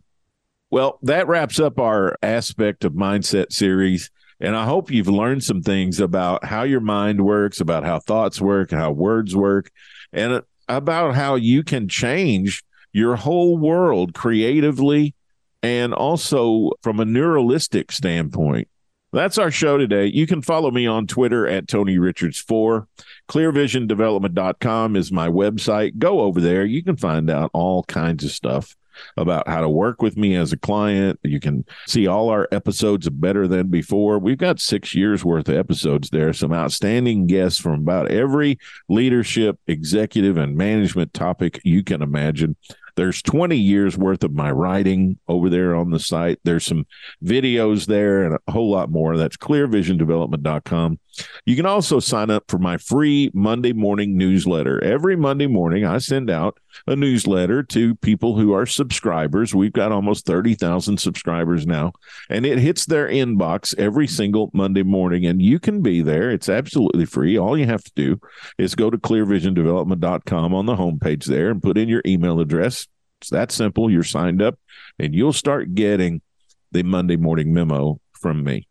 Well, 0.70 0.98
that 1.02 1.26
wraps 1.26 1.58
up 1.58 1.80
our 1.80 2.16
aspect 2.22 2.84
of 2.84 2.92
mindset 2.92 3.52
series. 3.52 4.10
And 4.40 4.56
I 4.56 4.64
hope 4.64 4.90
you've 4.90 5.08
learned 5.08 5.44
some 5.44 5.62
things 5.62 6.00
about 6.00 6.44
how 6.44 6.62
your 6.62 6.80
mind 6.80 7.24
works, 7.24 7.60
about 7.60 7.84
how 7.84 7.98
thoughts 7.98 8.40
work, 8.40 8.70
how 8.70 8.92
words 8.92 9.36
work, 9.36 9.70
and 10.12 10.42
about 10.68 11.14
how 11.14 11.34
you 11.34 11.62
can 11.62 11.88
change 11.88 12.62
your 12.92 13.16
whole 13.16 13.58
world 13.58 14.14
creatively 14.14 15.14
and 15.62 15.92
also 15.92 16.70
from 16.82 17.00
a 17.00 17.04
neuralistic 17.04 17.92
standpoint. 17.92 18.68
That's 19.12 19.38
our 19.38 19.50
show 19.50 19.76
today. 19.76 20.06
You 20.06 20.26
can 20.26 20.40
follow 20.40 20.70
me 20.70 20.86
on 20.86 21.08
Twitter 21.08 21.46
at 21.46 21.66
Tony 21.66 21.96
Richards4. 21.96 22.86
ClearVisionDevelopment.com 23.28 24.96
is 24.96 25.10
my 25.10 25.28
website. 25.28 25.98
Go 25.98 26.20
over 26.20 26.40
there. 26.40 26.64
You 26.64 26.82
can 26.84 26.96
find 26.96 27.28
out 27.28 27.50
all 27.52 27.82
kinds 27.82 28.24
of 28.24 28.30
stuff 28.30 28.76
about 29.16 29.48
how 29.48 29.60
to 29.60 29.68
work 29.68 30.02
with 30.02 30.16
me 30.16 30.36
as 30.36 30.52
a 30.52 30.56
client. 30.58 31.18
You 31.22 31.40
can 31.40 31.64
see 31.86 32.06
all 32.06 32.28
our 32.28 32.48
episodes 32.52 33.08
Better 33.08 33.46
Than 33.46 33.68
Before. 33.68 34.18
We've 34.18 34.38
got 34.38 34.60
six 34.60 34.94
years 34.94 35.24
worth 35.24 35.48
of 35.48 35.56
episodes 35.56 36.10
there, 36.10 36.32
some 36.32 36.52
outstanding 36.52 37.26
guests 37.26 37.58
from 37.58 37.74
about 37.74 38.10
every 38.10 38.58
leadership, 38.88 39.58
executive, 39.66 40.36
and 40.36 40.56
management 40.56 41.14
topic 41.14 41.60
you 41.64 41.82
can 41.82 42.02
imagine. 42.02 42.56
There's 42.96 43.22
20 43.22 43.56
years 43.56 43.96
worth 43.96 44.24
of 44.24 44.34
my 44.34 44.50
writing 44.50 45.18
over 45.28 45.48
there 45.48 45.74
on 45.74 45.90
the 45.90 45.98
site. 45.98 46.38
There's 46.44 46.66
some 46.66 46.86
videos 47.24 47.86
there 47.86 48.24
and 48.24 48.38
a 48.46 48.52
whole 48.52 48.70
lot 48.70 48.90
more. 48.90 49.16
That's 49.16 49.36
clearvisiondevelopment.com. 49.36 50.98
You 51.44 51.56
can 51.56 51.66
also 51.66 52.00
sign 52.00 52.30
up 52.30 52.44
for 52.48 52.58
my 52.58 52.76
free 52.76 53.30
Monday 53.34 53.72
morning 53.72 54.16
newsletter. 54.16 54.82
Every 54.82 55.16
Monday 55.16 55.46
morning, 55.46 55.84
I 55.84 55.98
send 55.98 56.30
out 56.30 56.58
a 56.86 56.96
newsletter 56.96 57.62
to 57.64 57.94
people 57.96 58.36
who 58.36 58.52
are 58.52 58.66
subscribers. 58.66 59.54
We've 59.54 59.72
got 59.72 59.92
almost 59.92 60.26
30,000 60.26 60.98
subscribers 60.98 61.66
now, 61.66 61.92
and 62.28 62.46
it 62.46 62.58
hits 62.58 62.86
their 62.86 63.08
inbox 63.08 63.76
every 63.78 64.06
single 64.06 64.50
Monday 64.52 64.82
morning. 64.82 65.26
And 65.26 65.42
you 65.42 65.58
can 65.58 65.82
be 65.82 66.02
there. 66.02 66.30
It's 66.30 66.48
absolutely 66.48 67.06
free. 67.06 67.38
All 67.38 67.58
you 67.58 67.66
have 67.66 67.84
to 67.84 67.92
do 67.94 68.20
is 68.58 68.74
go 68.74 68.90
to 68.90 68.98
clearvisiondevelopment.com 68.98 70.54
on 70.54 70.66
the 70.66 70.76
homepage 70.76 71.24
there 71.24 71.50
and 71.50 71.62
put 71.62 71.78
in 71.78 71.88
your 71.88 72.02
email 72.06 72.40
address. 72.40 72.86
It's 73.20 73.30
that 73.30 73.52
simple. 73.52 73.90
You're 73.90 74.02
signed 74.02 74.40
up, 74.40 74.58
and 74.98 75.14
you'll 75.14 75.32
start 75.32 75.74
getting 75.74 76.22
the 76.72 76.82
Monday 76.82 77.16
morning 77.16 77.52
memo 77.52 78.00
from 78.12 78.44
me. 78.44 78.66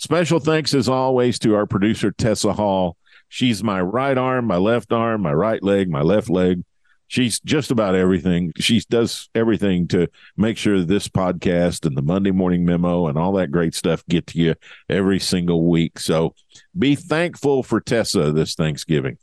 Special 0.00 0.40
thanks, 0.40 0.72
as 0.72 0.88
always, 0.88 1.38
to 1.40 1.54
our 1.54 1.66
producer, 1.66 2.10
Tessa 2.10 2.54
Hall. 2.54 2.96
She's 3.28 3.62
my 3.62 3.82
right 3.82 4.16
arm, 4.16 4.46
my 4.46 4.56
left 4.56 4.94
arm, 4.94 5.20
my 5.20 5.34
right 5.34 5.62
leg, 5.62 5.90
my 5.90 6.00
left 6.00 6.30
leg. 6.30 6.64
She's 7.08 7.38
just 7.40 7.70
about 7.70 7.94
everything. 7.94 8.54
She 8.56 8.80
does 8.88 9.28
everything 9.34 9.88
to 9.88 10.08
make 10.38 10.56
sure 10.56 10.82
this 10.82 11.06
podcast 11.06 11.84
and 11.84 11.98
the 11.98 12.02
Monday 12.02 12.30
morning 12.30 12.64
memo 12.64 13.08
and 13.08 13.18
all 13.18 13.32
that 13.32 13.50
great 13.50 13.74
stuff 13.74 14.02
get 14.08 14.26
to 14.28 14.38
you 14.38 14.54
every 14.88 15.20
single 15.20 15.68
week. 15.68 15.98
So 15.98 16.34
be 16.78 16.94
thankful 16.94 17.62
for 17.62 17.78
Tessa 17.78 18.32
this 18.32 18.54
Thanksgiving. 18.54 19.18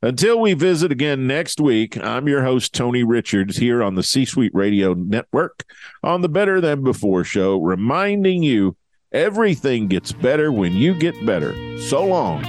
Until 0.00 0.40
we 0.40 0.54
visit 0.54 0.90
again 0.90 1.26
next 1.26 1.60
week, 1.60 2.02
I'm 2.02 2.28
your 2.28 2.42
host, 2.42 2.72
Tony 2.72 3.04
Richards, 3.04 3.58
here 3.58 3.82
on 3.82 3.94
the 3.94 4.02
C 4.02 4.24
Suite 4.24 4.54
Radio 4.54 4.94
Network 4.94 5.64
on 6.02 6.22
the 6.22 6.30
Better 6.30 6.62
Than 6.62 6.82
Before 6.82 7.24
show, 7.24 7.60
reminding 7.60 8.42
you 8.42 8.74
Everything 9.14 9.86
gets 9.86 10.10
better 10.10 10.50
when 10.50 10.72
you 10.72 10.92
get 10.92 11.24
better. 11.24 11.54
So 11.78 12.04
long 12.04 12.42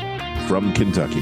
from 0.47 0.73
Kentucky. 0.73 1.21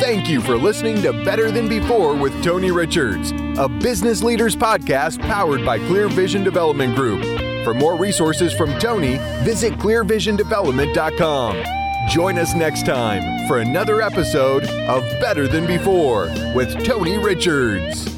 Thank 0.00 0.30
you 0.30 0.40
for 0.40 0.56
listening 0.56 1.02
to 1.02 1.12
Better 1.26 1.50
Than 1.50 1.68
Before 1.68 2.16
with 2.16 2.42
Tony 2.42 2.70
Richards, 2.70 3.34
a 3.58 3.68
business 3.68 4.22
leaders 4.22 4.56
podcast 4.56 5.20
powered 5.20 5.66
by 5.66 5.78
Clear 5.80 6.08
Vision 6.08 6.42
Development 6.42 6.96
Group. 6.96 7.22
For 7.62 7.74
more 7.74 7.98
resources 7.98 8.54
from 8.54 8.78
Tony, 8.78 9.18
visit 9.44 9.74
clearvisiondevelopment.com. 9.74 11.62
Join 12.08 12.38
us 12.38 12.54
next 12.54 12.86
time 12.86 13.46
for 13.46 13.58
another 13.58 14.00
episode 14.00 14.64
of 14.64 15.02
Better 15.20 15.46
Than 15.46 15.66
Before 15.66 16.28
with 16.54 16.82
Tony 16.86 17.18
Richards. 17.18 18.17